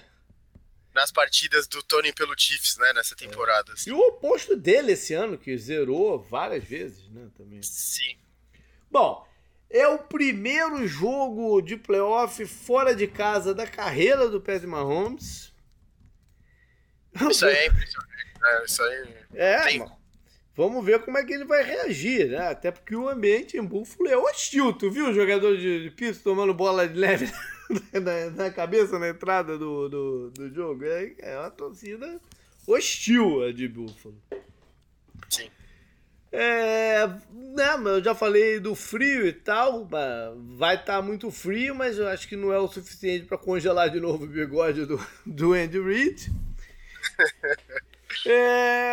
[0.95, 2.93] Nas partidas do Tony pelo Chiefs, né?
[2.93, 3.71] Nessa temporada.
[3.71, 3.75] É.
[3.75, 3.91] Assim.
[3.91, 7.29] E o oposto dele esse ano, que zerou várias vezes, né?
[7.37, 7.63] Também.
[7.63, 8.19] Sim.
[8.91, 9.27] Bom,
[9.71, 15.50] é o primeiro jogo de playoff fora de casa da carreira do Patrick Mahomes.
[17.31, 18.41] Isso aí é impressionante.
[18.41, 18.63] Né?
[18.65, 19.15] Isso aí.
[19.35, 19.87] É, tem...
[20.57, 22.49] Vamos ver como é que ele vai reagir, né?
[22.49, 24.73] Até porque o ambiente em Buffalo é hostil.
[24.73, 27.33] Tu viu o jogador de, de piso tomando bola de leve
[27.95, 30.85] na, na, cabeça na entrada do, do, do jogo?
[30.85, 32.21] É, é uma torcida
[32.67, 34.17] hostil a de Buffalo.
[35.31, 35.49] Sim.
[36.33, 39.89] É, né, eu já falei do frio e tal,
[40.57, 43.91] vai estar tá muito frio, mas eu acho que não é o suficiente para congelar
[43.91, 46.31] de novo o bigode do, do Andy Reid.
[48.27, 48.93] É,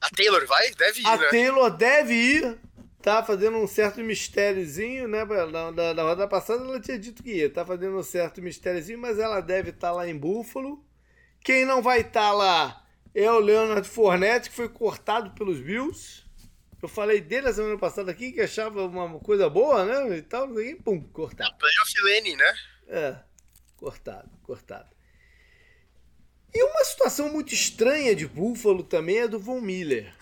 [0.00, 0.70] a Taylor vai?
[0.70, 1.28] Deve ir, a né?
[1.28, 2.58] Taylor deve ir,
[3.02, 5.24] tá fazendo um certo mistériozinho, né?
[5.24, 8.98] Na, na, na rodada passada ela tinha dito que ia, tá fazendo um certo mistériozinho,
[8.98, 10.84] mas ela deve estar tá lá em Buffalo.
[11.42, 16.24] Quem não vai estar tá lá é o Leonard Fournette, que foi cortado pelos Bills.
[16.80, 20.18] Eu falei dele na semana passada aqui, que achava uma coisa boa, né?
[20.18, 21.52] E tal, e pum, cortado.
[21.58, 22.54] Playoff Lane, né?
[22.86, 23.16] É,
[23.76, 24.97] cortado, cortado.
[26.54, 30.14] E uma situação muito estranha de Buffalo também é do Von Miller,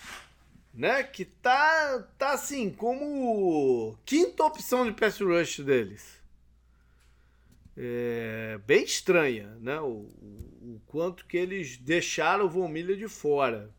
[0.74, 1.02] né?
[1.02, 6.16] Que tá, tá assim, como quinta opção de pass rush deles.
[7.76, 9.78] É bem estranha, né?
[9.80, 13.70] O, o, o quanto que eles deixaram o Von Miller de fora.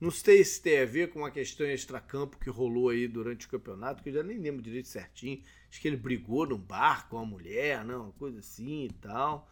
[0.00, 3.50] Não sei se tem a ver com uma questão extracampo que rolou aí durante o
[3.50, 5.42] campeonato, que eu já nem lembro direito certinho.
[5.68, 9.50] Acho que ele brigou num bar com a mulher, não, uma coisa assim e tal.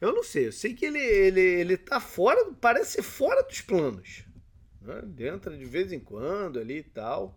[0.00, 4.24] Eu não sei, eu sei que ele, ele, ele tá fora, parece fora dos planos.
[4.80, 5.02] Né?
[5.28, 7.36] Entra de vez em quando ali e tal.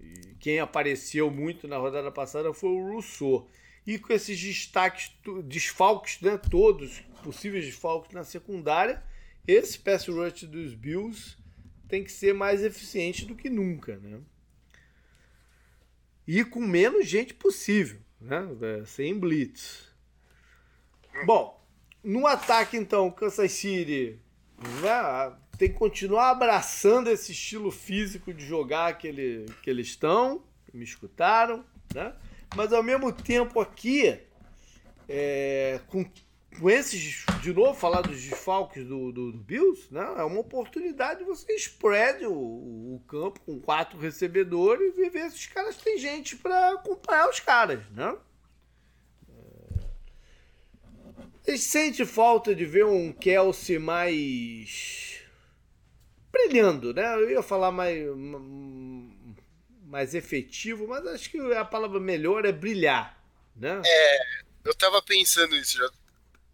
[0.00, 3.48] E quem apareceu muito na rodada passada foi o Rousseau.
[3.86, 5.12] E com esses destaques,
[5.44, 9.02] desfalques, né, todos possíveis desfalques na secundária,
[9.46, 11.36] esse pass rush dos Bills
[11.88, 14.20] tem que ser mais eficiente do que nunca, né?
[16.26, 18.48] E com menos gente possível, né?
[18.62, 19.93] É, sem blitz.
[21.24, 21.60] Bom,
[22.02, 24.18] no ataque então, Kansas City
[24.82, 30.42] né, tem que continuar abraçando esse estilo físico de jogar que, ele, que eles estão,
[30.72, 32.14] me escutaram, né?
[32.54, 34.20] Mas ao mesmo tempo aqui,
[35.08, 36.04] é, com,
[36.58, 40.14] com esses, de novo, falar dos desfalques do, do, do, Bills, né?
[40.18, 45.36] É uma oportunidade de você spread o, o campo com quatro recebedores e ver se
[45.36, 48.16] os caras têm gente para acompanhar os caras, né?
[51.44, 55.20] Você sente falta de ver um Kelsey mais.
[56.32, 57.14] brilhando, né?
[57.16, 58.02] Eu ia falar mais.
[59.82, 63.22] mais efetivo, mas acho que a palavra melhor é brilhar,
[63.54, 63.82] né?
[63.84, 64.18] É,
[64.64, 65.90] eu tava pensando isso já.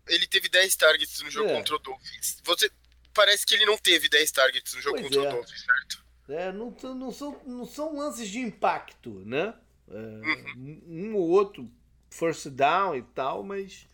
[0.08, 1.54] Ele teve 10 targets no jogo é.
[1.54, 2.38] contra o Dolphins.
[2.42, 2.70] Você.
[3.14, 5.28] Parece que ele não teve 10 targets no jogo pois contra é.
[5.28, 6.04] o Dolphins, certo?
[6.28, 9.54] É, não, não, são, não são lances de impacto, né?
[9.88, 10.82] É, uhum.
[10.86, 11.70] Um ou outro
[12.08, 13.88] first down e tal, mas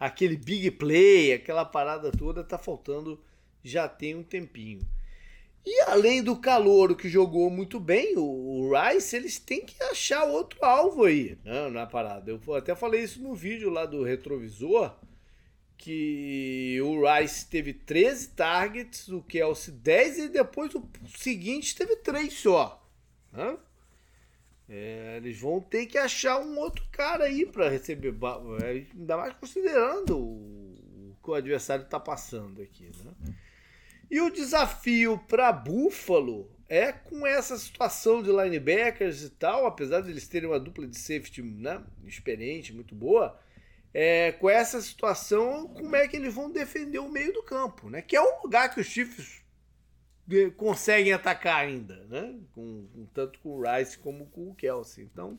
[0.00, 3.22] aquele big play, aquela parada toda, tá faltando
[3.62, 4.80] já tem um tempinho.
[5.64, 10.64] E além do calor que jogou muito bem, o, Rice, eles têm que achar outro
[10.64, 12.30] alvo aí né, na parada.
[12.30, 14.96] Eu até falei isso no vídeo lá do retrovisor,
[15.76, 20.82] que o Rice teve 13 targets, o Kelsey 10 e depois o
[21.14, 22.82] seguinte teve 3 só.
[23.30, 23.58] Né?
[24.72, 28.14] É, eles vão ter que achar um outro cara aí para receber.
[28.62, 32.88] É, ainda mais considerando o, que o adversário está passando aqui.
[33.04, 33.34] Né?
[34.08, 40.10] E o desafio para Buffalo é com essa situação de linebackers e tal, apesar de
[40.10, 43.36] eles terem uma dupla de safety né, experiente, muito boa.
[43.92, 48.00] É, com essa situação, como é que eles vão defender o meio do campo, né?
[48.00, 49.39] Que é o lugar que os Chiefs
[50.56, 52.38] conseguem atacar ainda, né?
[52.52, 55.04] Com, com, tanto com o Rice como com o Kelsey.
[55.04, 55.38] Então,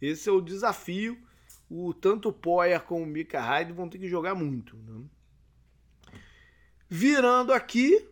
[0.00, 1.20] esse é o desafio.
[1.68, 4.76] O, tanto o Poyer como o Mika Hyde vão ter que jogar muito.
[4.76, 5.04] Né?
[6.88, 8.08] Virando aqui,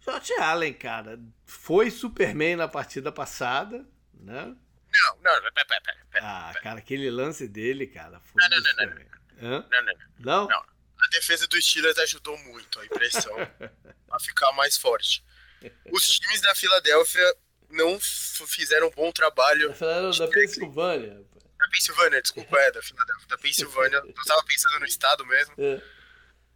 [0.00, 4.54] Josh Allen, cara, foi Superman na partida passada, né?
[4.90, 8.42] Não, não, não, pera, pera, pera, Ah, cara, aquele lance dele, cara, foi.
[8.42, 8.94] Não, não, não, não,
[9.40, 9.68] não.
[9.68, 9.88] Não,
[10.20, 10.77] não, não.
[11.00, 13.34] A defesa dos Steelers ajudou muito a impressão
[14.10, 15.24] a ficar mais forte.
[15.90, 17.36] Os times da Filadélfia
[17.70, 19.74] não fizeram um bom trabalho.
[19.74, 21.24] Falaram da Pensilvânia.
[21.58, 23.28] Da Pensilvânia, desculpa, é, da Filadélfia.
[23.28, 23.96] Da Pensilvânia.
[23.96, 25.54] Eu tava pensando no estado mesmo.
[25.58, 25.82] É.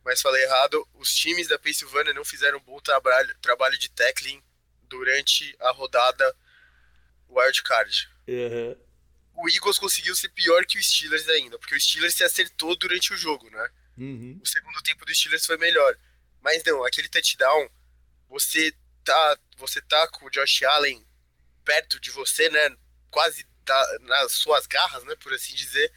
[0.05, 0.86] Mas falei errado.
[0.94, 4.43] Os times da Pensilvânia não fizeram um bom trabalho, trabalho de tackling
[4.89, 6.36] durante a rodada
[7.28, 8.09] wildcard.
[8.28, 8.77] Uhum.
[9.35, 13.12] O Eagles conseguiu ser pior que o Steelers ainda, porque o Steelers se acertou durante
[13.12, 13.70] o jogo, né?
[13.97, 14.40] Uhum.
[14.43, 15.97] O segundo tempo do Steelers foi melhor.
[16.40, 17.70] Mas não, aquele touchdown,
[18.28, 18.74] você
[19.05, 21.05] tá, você tá com o Josh Allen
[21.64, 22.77] perto de você, né?
[23.10, 25.14] Quase tá nas suas garras, né?
[25.16, 25.93] Por assim dizer.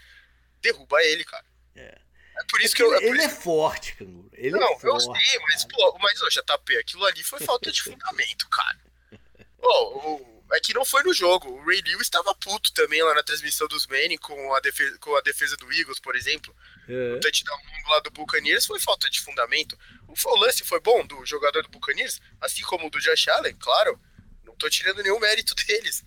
[0.62, 1.46] Derruba ele, cara.
[1.76, 2.06] É.
[2.38, 2.94] É por isso é que eu.
[2.96, 4.30] Ele, é, ele é forte, canguru.
[4.34, 7.72] Ele não, é forte, eu sei, mas, pô, mas, ô, JP, aquilo ali foi falta
[7.72, 8.80] de fundamento, cara.
[9.58, 11.50] Pô, o, é que não foi no jogo.
[11.50, 15.16] O Ray Lewis estava puto também lá na transmissão dos Manning com a defesa, com
[15.16, 16.56] a defesa do Eagles, por exemplo.
[16.88, 17.14] É.
[17.14, 19.78] O touchdown longo lá do Buccaneers foi falta de fundamento.
[20.08, 24.00] O lance foi bom do jogador do Buccaneers, assim como o do Josh Allen, claro.
[24.44, 26.04] Não tô tirando nenhum mérito deles.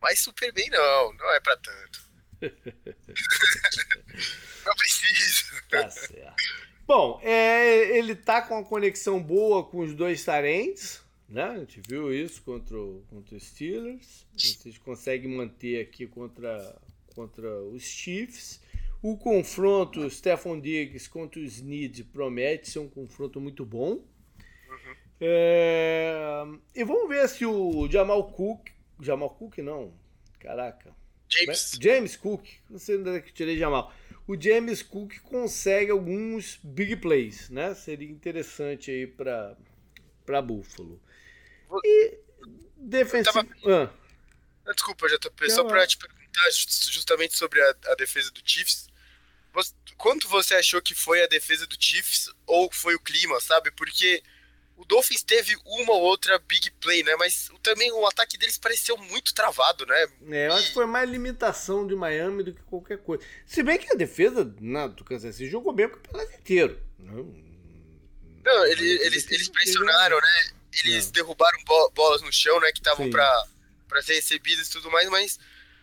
[0.00, 2.06] Mas super bem não, não é para tanto.
[4.64, 5.62] não precisa.
[5.70, 6.66] Tá certo.
[6.86, 11.44] Bom, é, ele tá com uma conexão boa com os dois tarentes, né?
[11.44, 14.26] A gente viu isso contra, o, contra os Steelers.
[14.36, 16.80] Vocês conseguem manter aqui contra,
[17.14, 18.60] contra os Chiefs.
[19.02, 23.92] O confronto Stephon Diggs contra os Snead promete ser um confronto muito bom.
[23.92, 24.94] Uhum.
[25.20, 26.44] É...
[26.74, 28.68] E vamos ver se o Jamal Cook.
[29.00, 29.92] Jamal Cook não.
[30.38, 30.94] Caraca.
[31.28, 31.78] James.
[31.80, 32.46] James Cook.
[32.70, 33.92] Não sei onde é que tirei Jamal.
[34.26, 37.74] O James Cook consegue alguns big plays, né?
[37.74, 39.56] Seria interessante aí para
[40.24, 41.00] para Buffalo.
[41.84, 42.18] E
[42.76, 43.44] defensivo.
[43.44, 43.92] Tava...
[44.66, 44.72] Ah.
[44.72, 48.88] Desculpa, já tô só para te perguntar justamente sobre a, a defesa do Chiefs.
[49.96, 53.70] quanto você achou que foi a defesa do Chiefs ou foi o clima, sabe?
[53.70, 54.22] Porque
[54.76, 57.14] o Dolphins teve uma ou outra big play, né?
[57.16, 60.06] Mas também o ataque deles pareceu muito travado, né?
[60.30, 63.24] É, eu acho que foi mais limitação de Miami do que qualquer coisa.
[63.46, 66.80] Se bem que a defesa na, do Kansas City jogou bem o campeonato inteiro.
[66.98, 67.24] Não,
[68.44, 70.55] não ele, eles, eles pressionaram, né?
[70.80, 71.58] Eles derrubaram
[71.94, 72.70] bolas no chão, né?
[72.72, 75.38] Que estavam para ser recebidas e tudo mais, mas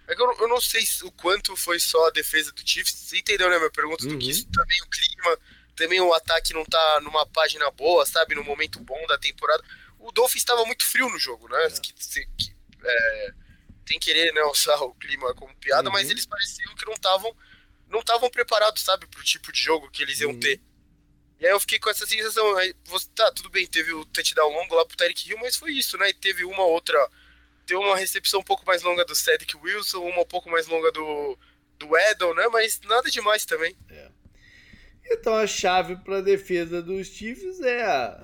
[0.08, 2.94] é que eu, eu, não sei o quanto foi só a defesa do Chiefs.
[2.94, 3.58] Você entendeu, né?
[3.58, 4.12] Minha pergunta uhum.
[4.12, 5.38] do que isso também o clima
[5.76, 8.36] também o ataque não tá numa página boa, sabe?
[8.36, 9.64] No momento bom da temporada.
[10.00, 11.66] O Dolphins estava muito frio no jogo, né?
[11.66, 11.70] É.
[11.70, 13.34] Que, que, é,
[13.86, 15.94] tem querer né, usar o clima como piada, uhum.
[15.94, 17.36] mas eles pareciam que não estavam
[17.90, 20.40] não estavam preparados, sabe, pro tipo de jogo que eles iam uhum.
[20.40, 20.60] ter.
[21.44, 24.50] E aí eu fiquei com essa sensação, aí, você, tá, tudo bem, teve o touchdown
[24.50, 26.08] longo lá pro Tyreek Hill, mas foi isso, né?
[26.08, 26.98] E teve uma outra,
[27.66, 30.90] teve uma recepção um pouco mais longa do Cedric Wilson, uma um pouco mais longa
[30.94, 31.38] do,
[31.78, 32.48] do Edel, né?
[32.48, 33.76] Mas nada demais também.
[33.90, 34.10] É.
[35.12, 38.24] Então a chave para a defesa dos Chiefs é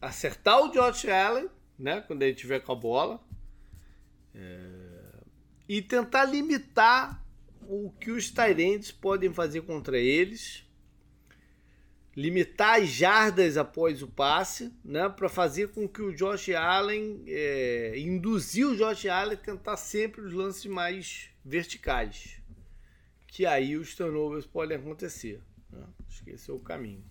[0.00, 1.48] acertar o Josh Allen,
[1.78, 3.24] né, quando ele tiver com a bola,
[4.34, 5.22] é,
[5.68, 7.24] e tentar limitar
[7.60, 10.64] o que os Tyrants podem fazer contra eles,
[12.14, 17.94] limitar as jardas após o passe, né, para fazer com que o Josh Allen é,
[17.98, 22.40] induzir o Josh Allen a tentar sempre os lances mais verticais,
[23.26, 25.40] que aí os turnovers podem acontecer.
[25.70, 25.84] Né?
[26.26, 27.04] É o caminho.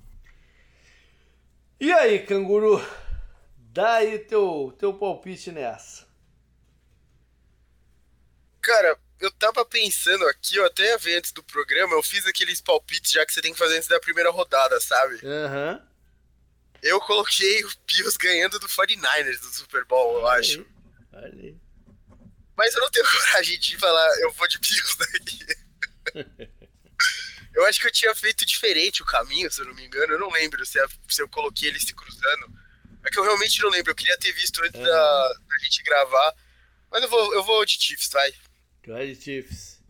[1.79, 2.79] E aí, canguru?
[3.57, 6.07] Dá aí teu, teu palpite nessa.
[8.61, 12.59] Cara, eu tava pensando aqui, eu até ia ver antes do programa, eu fiz aqueles
[12.59, 15.19] palpites já que você tem que fazer antes da primeira rodada, sabe?
[15.25, 15.73] Aham.
[15.73, 15.91] Uhum.
[16.81, 20.65] Eu coloquei o Bills ganhando do 49ers do Super Bowl, eu acho.
[21.13, 21.55] Olha aí.
[22.57, 26.51] Mas eu não tenho coragem de falar, eu vou de Bills daqui.
[27.53, 30.13] Eu acho que eu tinha feito diferente o caminho, se eu não me engano.
[30.13, 30.79] Eu não lembro se,
[31.19, 32.49] eu coloquei eles se cruzando.
[33.03, 33.91] É que eu realmente não lembro.
[33.91, 36.33] Eu queria ter visto antes da, da, gente gravar.
[36.89, 38.33] Mas eu vou, eu vou de Chiefs, vai.
[38.87, 39.81] Vai de Chiefs.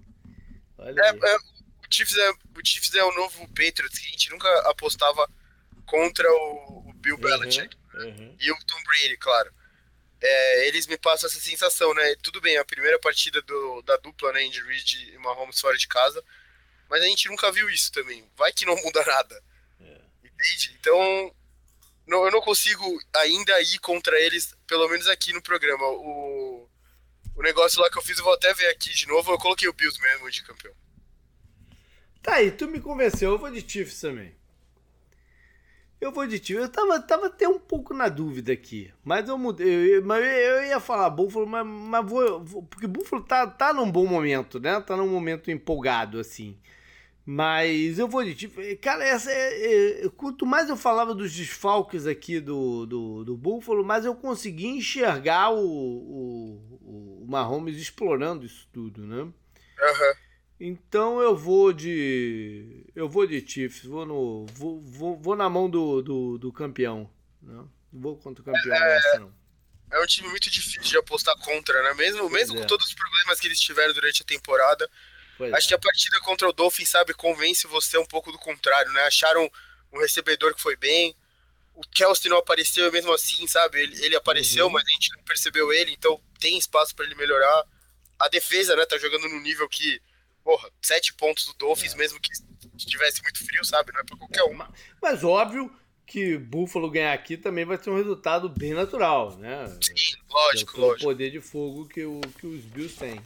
[0.77, 1.41] Olha é, é, o,
[1.89, 5.29] Chiefs é, o Chiefs é o novo Patriots, que a gente nunca apostava
[5.85, 7.77] contra o, o Bill uhum, Belichick.
[7.93, 8.35] Uhum.
[8.39, 9.53] E o Tom Brady, claro.
[10.21, 12.15] É, eles me passam essa sensação, né?
[12.21, 14.43] Tudo bem, a primeira partida do, da dupla, né?
[14.43, 16.23] Andy Reid e Mahomes fora de casa
[16.91, 18.29] mas a gente nunca viu isso também.
[18.35, 19.41] Vai que não muda nada.
[19.79, 20.01] É.
[20.25, 20.77] Entende?
[20.77, 21.33] Então,
[22.05, 22.85] não, eu não consigo
[23.15, 25.87] ainda ir contra eles, pelo menos aqui no programa.
[25.87, 26.69] O,
[27.35, 29.31] o negócio lá que eu fiz, eu vou até ver aqui de novo.
[29.31, 30.73] Eu coloquei o Bills mesmo de campeão.
[32.21, 33.31] Tá aí, tu me convenceu.
[33.31, 34.35] Eu vou de Chiefs também.
[35.99, 36.63] Eu vou de Chiefs.
[36.63, 38.91] Eu tava, tava até um pouco na dúvida aqui.
[39.03, 39.97] Mas eu mudei.
[39.97, 42.63] Eu, mas eu ia falar Buffalo, mas, mas vou, vou.
[42.63, 44.79] Porque Buffalo tá, tá num bom momento, né?
[44.81, 46.57] Tá num momento empolgado, assim.
[47.25, 52.07] Mas eu vou de tipo, cara, essa é, é, quanto mais eu falava dos desfalques
[52.07, 56.70] aqui do, do, do Buffalo, mais eu consegui enxergar o, o
[57.31, 59.21] Mahomes explorando isso tudo, né?
[59.23, 60.13] Uhum.
[60.59, 62.85] Então eu vou de.
[62.95, 67.09] Eu vou de Chiefs, vou, no, vou, vou, vou na mão do, do, do campeão.
[67.41, 67.53] Né?
[67.91, 69.33] Não vou contra o campeão é, nessa, não.
[69.91, 71.93] É um time muito difícil de apostar contra, né?
[71.95, 72.61] Mesmo, mesmo é.
[72.61, 74.89] com todos os problemas que eles tiveram durante a temporada
[75.41, 75.69] Pois Acho é.
[75.69, 79.01] que a partida contra o Dolphins, sabe, convence você um pouco do contrário, né?
[79.05, 79.51] Acharam
[79.91, 81.15] um recebedor que foi bem.
[81.73, 83.79] O Kelsey não apareceu e mesmo assim, sabe?
[83.79, 84.71] Ele, ele apareceu, uhum.
[84.71, 87.65] mas a gente não percebeu ele, então tem espaço para ele melhorar.
[88.19, 89.99] A defesa, né, tá jogando no nível que,
[90.43, 91.97] porra, sete pontos do Dolphins, é.
[91.97, 92.31] mesmo que
[92.77, 93.91] tivesse muito frio, sabe?
[93.93, 94.57] Não é pra qualquer um.
[95.01, 95.73] Mas óbvio
[96.05, 99.65] que Buffalo ganhar aqui também vai ser um resultado bem natural, né?
[99.81, 101.05] Sim, lógico, Pelo lógico.
[101.05, 103.21] poder de fogo que, o, que os Bills têm.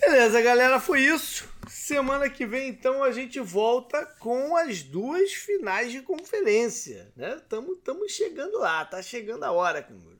[0.00, 1.48] Beleza, galera, foi isso.
[1.68, 7.40] Semana que vem, então, a gente volta com as duas finais de conferência, né?
[7.48, 10.18] Tamo, tamo chegando lá, tá chegando a hora, Canguru.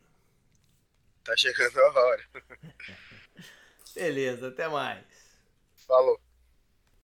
[1.22, 2.24] Tá chegando a hora.
[3.94, 5.04] Beleza, até mais.
[5.86, 6.20] Falou.